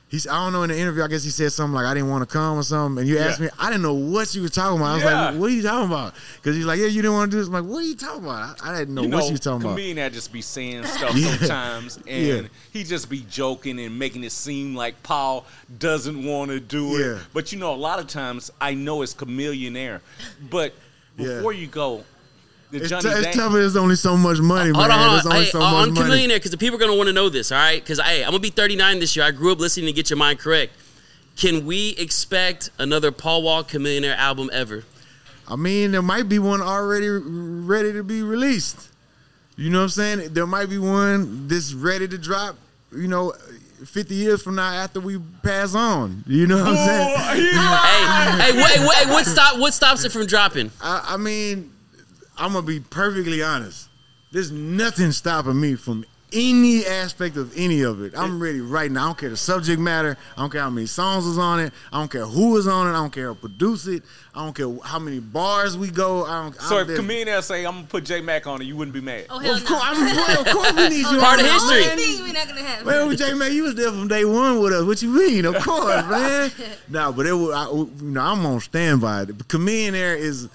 [0.10, 1.04] He's, I don't know in the interview.
[1.04, 3.02] I guess he said something like, "I didn't want to come" or something.
[3.02, 3.46] And you asked Yeah.
[3.46, 4.90] me, I didn't know what you were talking about.
[4.92, 5.26] I was Yeah.
[5.30, 7.40] like, "What are you talking about?" Because he's like, "Yeah, you didn't want to do
[7.42, 9.26] this." I'm like, "What are you talking about?" I, I didn't know you know, what
[9.28, 9.70] you was talking about.
[9.76, 11.38] comedian that just be saying stuff Yeah.
[11.38, 15.46] sometimes, and he just be joking and making it seem like Paul
[15.78, 17.20] doesn't want to do it.
[17.32, 20.02] But you know, a lot of times I know it's chameleon air.
[20.50, 20.74] But
[21.18, 22.04] before you go,
[22.72, 23.54] the It's, Johnny t- it's tough.
[23.54, 24.92] There's only so much money, Hold man.
[25.00, 25.38] on, There's hold on.
[25.38, 26.26] only Hey, so on much money.
[26.28, 27.82] Chamillionaire, because the people are going to want to know this, all right?
[27.82, 29.26] Because hey, I'm going to be 39 this year.
[29.26, 30.72] I grew up listening to Get Your Mind Correct.
[31.36, 34.84] Can we expect another Paul Wall Chamillionaire album ever?
[35.48, 38.90] I mean, there might be one already ready to be released.
[39.56, 40.34] You know what I'm saying?
[40.34, 42.56] There might be one that's ready to drop.
[42.96, 43.34] You know,
[43.86, 46.24] 50 years from now after we pass on.
[46.28, 47.18] You know what I'm saying?
[47.18, 49.60] hey, hey, wait, wait, what stop?
[49.60, 50.72] What stops it from dropping?
[50.82, 51.72] I, I mean,
[52.40, 53.88] I'm gonna be perfectly honest.
[54.32, 58.14] There's nothing stopping me from any aspect of any of it.
[58.16, 59.02] I'm ready right now.
[59.02, 60.16] I don't care the subject matter.
[60.38, 61.74] I don't care how many songs is on it.
[61.92, 62.92] I don't care who is on it.
[62.92, 64.04] I don't care who produced it.
[64.36, 66.26] I don't care how many bars we go.
[66.26, 66.56] I don't.
[66.62, 68.76] So I'm if there- comedian air say I'm gonna put J Mac on it, you
[68.78, 69.26] wouldn't be mad.
[69.32, 69.68] Oh hell of no.
[69.70, 71.20] course, I'm, well, of course we need you.
[71.20, 71.80] Part on of it, history.
[71.82, 71.98] man.
[71.98, 72.86] Things we not gonna have.
[72.86, 74.86] Man, J man, you was there from day one with us.
[74.86, 75.46] What you mean?
[75.46, 76.52] Of course, man.
[76.90, 79.26] No, but it was, I, you know, I'm on standby.
[79.26, 80.48] The comedian there is,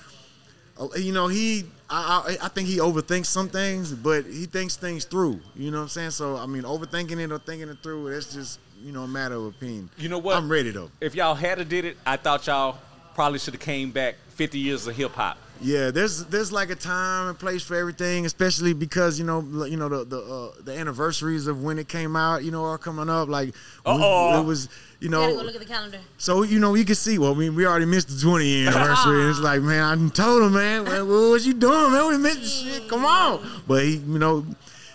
[0.80, 1.64] uh, you know, he,
[1.95, 5.40] I, I, I think he overthinks some things, but he thinks things through.
[5.55, 6.11] You know what I'm saying?
[6.11, 9.36] So, I mean, overthinking it or thinking it through, that's just, you know, a matter
[9.36, 9.88] of opinion.
[9.97, 10.36] You know what?
[10.36, 10.90] I'm ready though.
[11.01, 12.78] If y'all had to did it, I thought y'all
[13.14, 15.38] probably should have came back 50 years of hip hop.
[15.65, 19.79] Yeah, there's there's like a time and place for everything, especially because you know you
[19.79, 23.09] know the the uh, the anniversaries of when it came out, you know, are coming
[23.09, 23.31] up.
[23.31, 23.55] Like
[23.87, 24.43] Uh-oh.
[24.43, 24.69] it was,
[25.01, 26.01] you You gotta go know, look at the calendar.
[26.19, 27.17] So you know, you can see.
[27.17, 29.23] Well, I mean, we already missed the 20 year anniversary.
[29.23, 32.09] and it's like, man, I done told him, man, well, what you doing, man?
[32.09, 32.89] We missed the shit.
[32.91, 33.62] Come on.
[33.67, 34.45] But he, you know,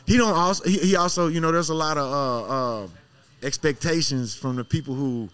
[0.05, 0.69] he don't also.
[0.69, 2.87] He, he also, you know, there's a lot of uh, uh,
[3.41, 5.29] expectations from the people who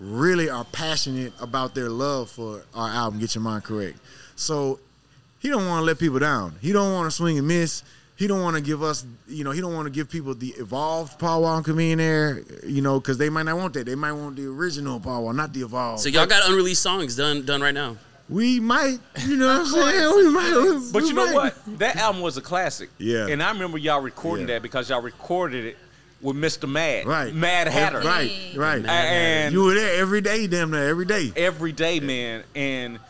[0.00, 3.20] really are passionate about their love for our album.
[3.20, 3.98] Get your mind correct.
[4.42, 4.78] So
[5.40, 6.54] he don't want to let people down.
[6.60, 7.82] He don't want to swing and miss.
[8.16, 10.48] He don't want to give us, you know, he don't want to give people the
[10.58, 13.86] evolved Paul Wall Chamillionaire, you know, because they might not want that.
[13.86, 16.02] They might want the original Paul Wall, not the evolved.
[16.02, 17.96] So y'all got unreleased songs done done right now.
[18.28, 20.14] we might, you know what I'm saying?
[20.16, 20.90] We might.
[20.92, 21.34] But we you know might.
[21.34, 21.78] what?
[21.78, 22.90] That album was a classic.
[22.98, 23.26] Yeah.
[23.26, 24.54] And I remember y'all recording Yeah.
[24.54, 25.76] that because y'all recorded it
[26.20, 26.68] with Mr.
[26.68, 27.06] Mad.
[27.06, 27.34] Right.
[27.34, 28.00] Mad Hatter.
[28.00, 28.84] Right, right.
[28.86, 31.32] And you were there every day, damn near every day.
[31.34, 32.44] every day, man.
[32.54, 33.00] And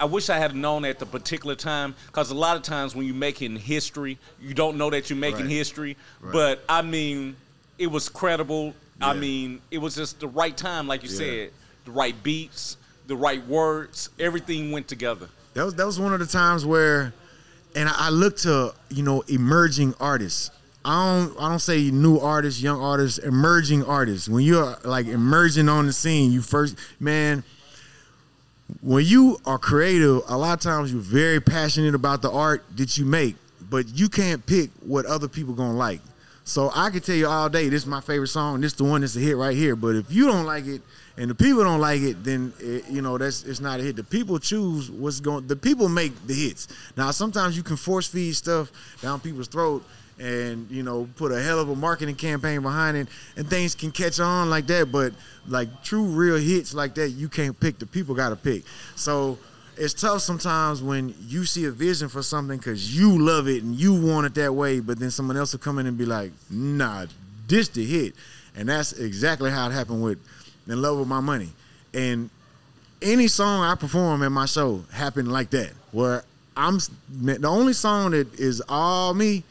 [0.00, 3.06] I wish I had known at the particular time because a lot of times when
[3.06, 5.50] you're making history, you don't know that you're making Right.
[5.50, 5.96] history.
[6.20, 6.32] Right.
[6.32, 7.36] But I mean,
[7.78, 8.74] it was credible.
[9.00, 11.16] I mean, it was just the right time, like you Yeah.
[11.18, 11.50] said,
[11.84, 12.76] the right beats,
[13.06, 15.28] the right words, everything went together.
[15.54, 17.12] That was that was one of the times where,
[17.74, 20.50] and I, I look to you know emerging artists.
[20.84, 20.94] I
[21.24, 24.28] don't I don't say new artists, young artists, emerging artists.
[24.28, 27.42] When you're like emerging on the scene, you first man.
[28.80, 32.98] When you are creative, a lot of times you're very passionate about the art that
[32.98, 33.36] you make,
[33.70, 36.00] but you can't pick what other people gonna like.
[36.44, 38.62] So I can tell you all day, this is my favorite song.
[38.62, 39.76] This is the one that's a hit right here.
[39.76, 40.80] But if you don't like it
[41.18, 43.96] and the people don't like it, then it, you know that's it's not a hit.
[43.96, 45.46] The people choose what's going.
[45.46, 46.68] The people make the hits.
[46.96, 49.84] Now sometimes you can force feed stuff down people's throat
[50.18, 53.90] and you know put a hell of a marketing campaign behind it, and things can
[53.90, 54.90] catch on like that.
[54.90, 55.12] But
[55.46, 57.78] like true real hits like that, you can't pick.
[57.78, 58.64] The people got to pick.
[58.96, 59.38] So
[59.76, 63.74] it's tough sometimes when you see a vision for something because you love it and
[63.74, 66.32] you want it that way, but then someone else will come in and be like,
[66.50, 67.06] nah,
[67.46, 68.14] this the hit.
[68.56, 70.18] And that's exactly how it happened with
[70.66, 71.50] In Love With My Money.
[71.94, 72.28] And
[73.00, 76.24] any song I perform at my show happened like that, where
[76.56, 79.44] I'm the only song that is all me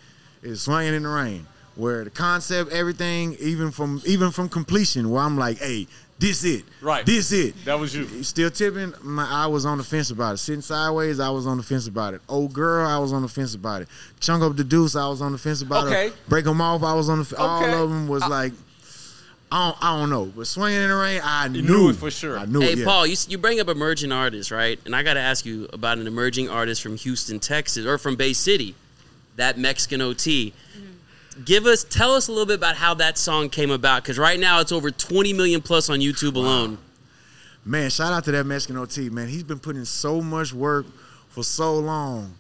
[0.44, 5.22] is Swinging in the Rain, where the concept, everything, even from even from completion, where
[5.24, 5.88] I'm like, hey,
[6.20, 7.06] this it, Right.
[7.06, 7.54] this it.
[7.66, 8.24] That was you.
[8.24, 10.38] Still tipping, my, I was on the fence about it.
[10.38, 12.22] Sitting sideways, I was on the fence about it.
[12.28, 13.88] Old girl, I was on the fence about it.
[14.20, 16.08] Chunk up the deuce, I was on the fence about Okay.
[16.08, 16.14] it.
[16.28, 17.26] Break them off, I was on the.
[17.26, 18.54] f- All of them was I- like,
[19.50, 22.12] I don't, I don't know, but swinging in the rain, I knew, knew it for
[22.12, 22.38] sure.
[22.38, 22.80] I knew Hey it.
[22.80, 22.86] yeah.
[22.86, 24.78] Paul, you, you bring up emerging artists, right?
[24.86, 28.18] And I got to ask you about an emerging artist from Houston, Texas, or from
[28.18, 28.76] Bay City,
[29.38, 30.54] that Mexican OT.
[31.46, 34.40] Give us, tell us a little bit about how that song came about, because right
[34.40, 36.78] now it's over 20 million plus on YouTube alone.
[37.64, 39.28] Man, shout out to that Mexican OT, man.
[39.28, 40.86] He's been putting in so much work
[41.30, 42.34] for so long.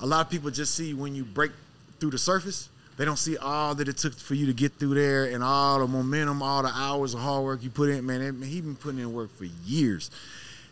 [0.00, 1.52] A lot of people just see when you break
[1.98, 4.94] through the surface, they don't see all that it took for you to get through
[4.94, 8.06] there and all the momentum, all the hours of hard work you put in.
[8.06, 10.10] Man, he's been putting in work for years.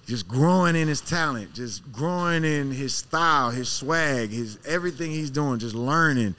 [0.06, 5.30] Just growing in his talent, just growing in his style, his swag, his everything he's
[5.30, 6.34] doing, just learning.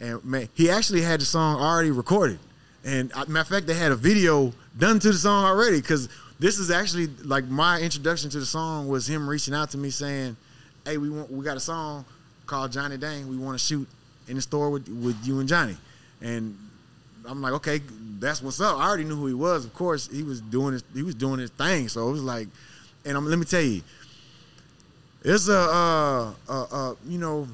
[0.00, 2.38] And man, he actually had the song already recorded.
[2.84, 6.08] And uh, matter of fact, they had a video done to the song already because
[6.40, 9.90] this is actually like my introduction to the song was him reaching out to me
[9.90, 10.36] saying,
[10.84, 12.04] "Hey, we want we got a song
[12.46, 13.28] called Johnny Dang.
[13.28, 13.88] We want to shoot
[14.26, 15.76] in the store with with you and Johnny."
[16.20, 16.58] And
[17.26, 17.80] I'm like, okay,
[18.18, 18.78] that's what's up.
[18.78, 19.64] I already knew who he was.
[19.64, 21.88] Of course, he was doing his he was doing his thing.
[21.88, 22.48] So it was like,
[23.04, 23.82] and I'm, let me tell you,
[25.22, 27.48] it's a uh, uh, uh, you know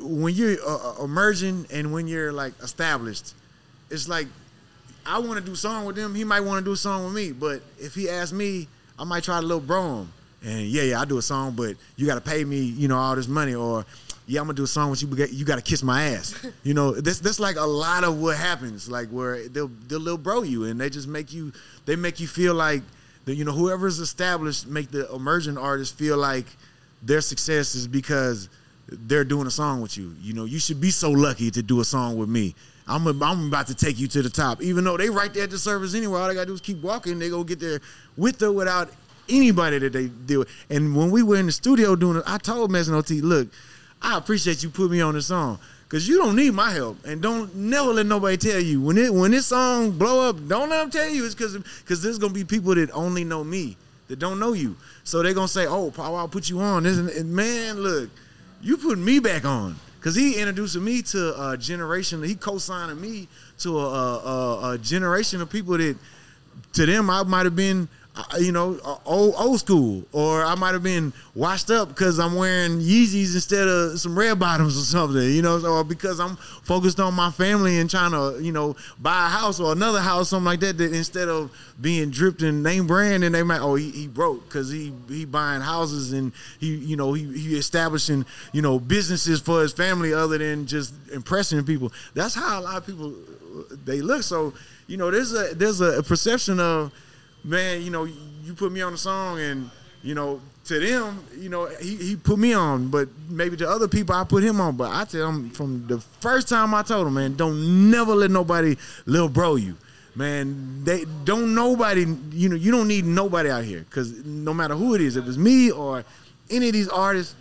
[0.00, 3.34] when you're uh, uh, emerging and when you're like established,
[3.90, 4.26] it's like
[5.06, 6.14] I want to do a song with him.
[6.14, 7.32] He might want to do a song with me.
[7.32, 8.68] But if he asks me,
[8.98, 10.12] I might try to little bro him.
[10.42, 12.96] And yeah, yeah, I do a song, but you got to pay me, you know,
[12.96, 13.54] all this money.
[13.54, 13.84] Or
[14.26, 15.08] yeah, I'm gonna do a song with you.
[15.08, 16.34] But you got to kiss my ass.
[16.62, 18.88] You know, this that's like a lot of what happens.
[18.88, 21.52] Like where they'll they'll little bro you, and they just make you
[21.84, 22.82] they make you feel like
[23.24, 23.34] that.
[23.34, 26.46] You know, whoever's established make the emerging artist feel like
[27.02, 28.48] their success is because
[28.88, 30.14] they're doing a song with you.
[30.20, 32.54] You know, you should be so lucky to do a song with me.
[32.86, 34.62] I'm, a, I'm about to take you to the top.
[34.62, 36.82] Even though they right there at the service anyway, all they gotta do is keep
[36.82, 37.18] walking.
[37.18, 37.80] They go get there
[38.16, 38.90] with or without
[39.28, 40.48] anybody that they deal with.
[40.68, 43.48] And when we were in the studio doing it, I told Mexican OT, look,
[44.02, 45.58] I appreciate you put me on the song.
[45.90, 49.12] Cause you don't need my help, and don't never let nobody tell you when it
[49.12, 50.36] when this song blow up.
[50.46, 53.42] Don't let them tell you it's because because there's gonna be people that only know
[53.42, 53.76] me
[54.06, 56.96] that don't know you, so they're gonna say, "Oh, Paul, I'll put you on." This
[56.96, 58.08] and, man, look,
[58.62, 62.22] you putting me back on because he introducing me to a generation.
[62.22, 63.26] He co-signing me
[63.58, 65.96] to a, a, a generation of people that
[66.74, 67.88] to them I might have been,
[68.38, 72.80] you know, old old school, or I might have been washed up because I'm wearing
[72.80, 77.14] Yeezys instead of some red bottoms or something, you know, or because I'm focused on
[77.14, 80.60] my family and trying to, you know, buy a house or another house, something like
[80.60, 80.78] that.
[80.78, 81.50] That instead of
[81.80, 85.24] being dripped in name brand, and they might, oh, he, he broke because he he
[85.24, 90.12] buying houses and he, you know, he he establishing, you know, businesses for his family
[90.12, 91.92] other than just impressing people.
[92.14, 93.14] That's how a lot of people
[93.84, 94.22] they look.
[94.22, 94.52] So,
[94.86, 96.92] you know, there's a there's a perception of
[97.44, 99.70] man, you know, you put me on a song and,
[100.02, 103.88] you know, to them, you know, he, he put me on, but maybe to other
[103.88, 104.76] people I put him on.
[104.76, 108.30] But I tell them from the first time I told him, man, don't never let
[108.30, 108.76] nobody
[109.06, 109.76] little bro you.
[110.14, 113.84] Man, they don't nobody, you know, you don't need nobody out here.
[113.90, 116.04] Cause no matter who it is, if it's me or
[116.50, 117.34] any of these artists,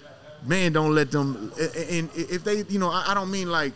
[0.45, 3.73] man, don't let them and if they, you know, I don't mean like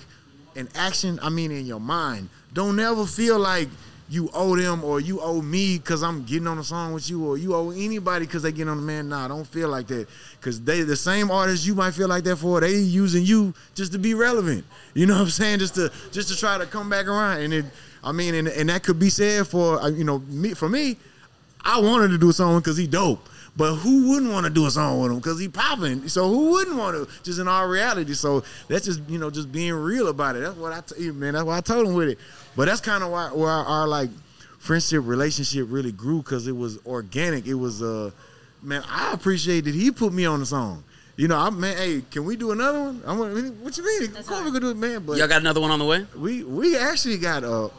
[0.55, 2.29] in action, I mean in your mind.
[2.53, 3.67] Don't ever feel like
[4.09, 7.25] you owe them or you owe me because I'm getting on a song with you
[7.25, 9.09] or you owe anybody because they get on the man.
[9.09, 10.07] Nah, don't feel like that
[10.39, 12.59] because they the same artists you might feel like that for.
[12.59, 14.65] They using you just to be relevant.
[14.93, 15.59] You know what I'm saying?
[15.59, 17.41] Just to just to try to come back around.
[17.41, 17.65] And it,
[18.03, 20.97] I mean, and, and that could be said for uh, you know me for me.
[21.65, 23.27] I wanted to do a song because he dope.
[23.55, 25.17] But who wouldn't want to do a song with him?
[25.17, 26.07] Because he popping.
[26.07, 27.23] So who wouldn't want to?
[27.23, 28.13] Just in our reality.
[28.13, 30.39] So that's just you know just being real about it.
[30.39, 31.33] That's what I t- man.
[31.33, 32.17] That's why I told him with it.
[32.55, 34.09] But that's kind of why where our, our like
[34.57, 37.45] friendship relationship really grew because it was organic.
[37.45, 38.09] It was uh
[38.63, 38.83] man.
[38.89, 40.83] I appreciate that he put me on the song.
[41.15, 41.77] You know, I'm man.
[41.77, 43.03] Hey, can we do another one?
[43.05, 43.19] I'm.
[43.63, 44.15] What you mean?
[44.17, 45.05] Of course we could do it, man.
[45.05, 46.07] But Y'all got another one on the way?
[46.17, 47.69] we we actually got a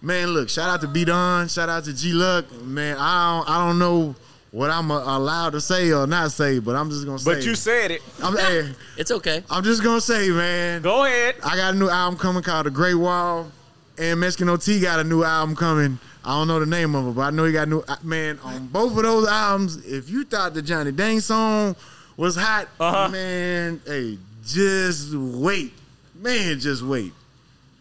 [0.00, 0.28] man.
[0.28, 2.52] Look, shout out to B Don, shout out to G Luck.
[2.62, 4.14] Man, I don't I don't know
[4.52, 7.34] what I'm uh, allowed to say or not say, but I'm just gonna say.
[7.34, 8.02] But you said it.
[8.22, 9.42] I'm, hey, It's okay.
[9.50, 10.82] I'm just gonna say, man.
[10.82, 11.36] Go ahead.
[11.44, 13.50] I got a new album coming called The Great Wall,
[13.98, 15.98] and Mexican OT got a new album coming.
[16.24, 17.96] I don't know the name of it, but I know he got a new uh,
[18.04, 19.84] man on both of those albums.
[19.84, 21.74] If you thought the Johnny Dang song
[22.16, 23.08] was hot, Uh-huh.
[23.08, 25.72] man, hey, just wait,
[26.14, 27.12] man, just wait.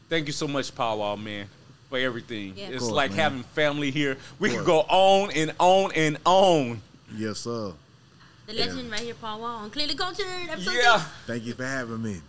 [0.09, 1.47] Thank you so much, Powwow, man,
[1.92, 2.54] for everything.
[2.56, 2.70] Yeah.
[2.70, 3.20] It's course, like man.
[3.20, 4.18] having family here.
[4.39, 6.82] We Of can go on and on and on.
[7.16, 7.74] Yes, sir.
[8.48, 10.26] The legend right here, Paul Wall on Clearly Cultured.
[10.50, 10.98] Episode Yeah.
[11.00, 11.10] six.
[11.28, 12.22] Thank you for having me.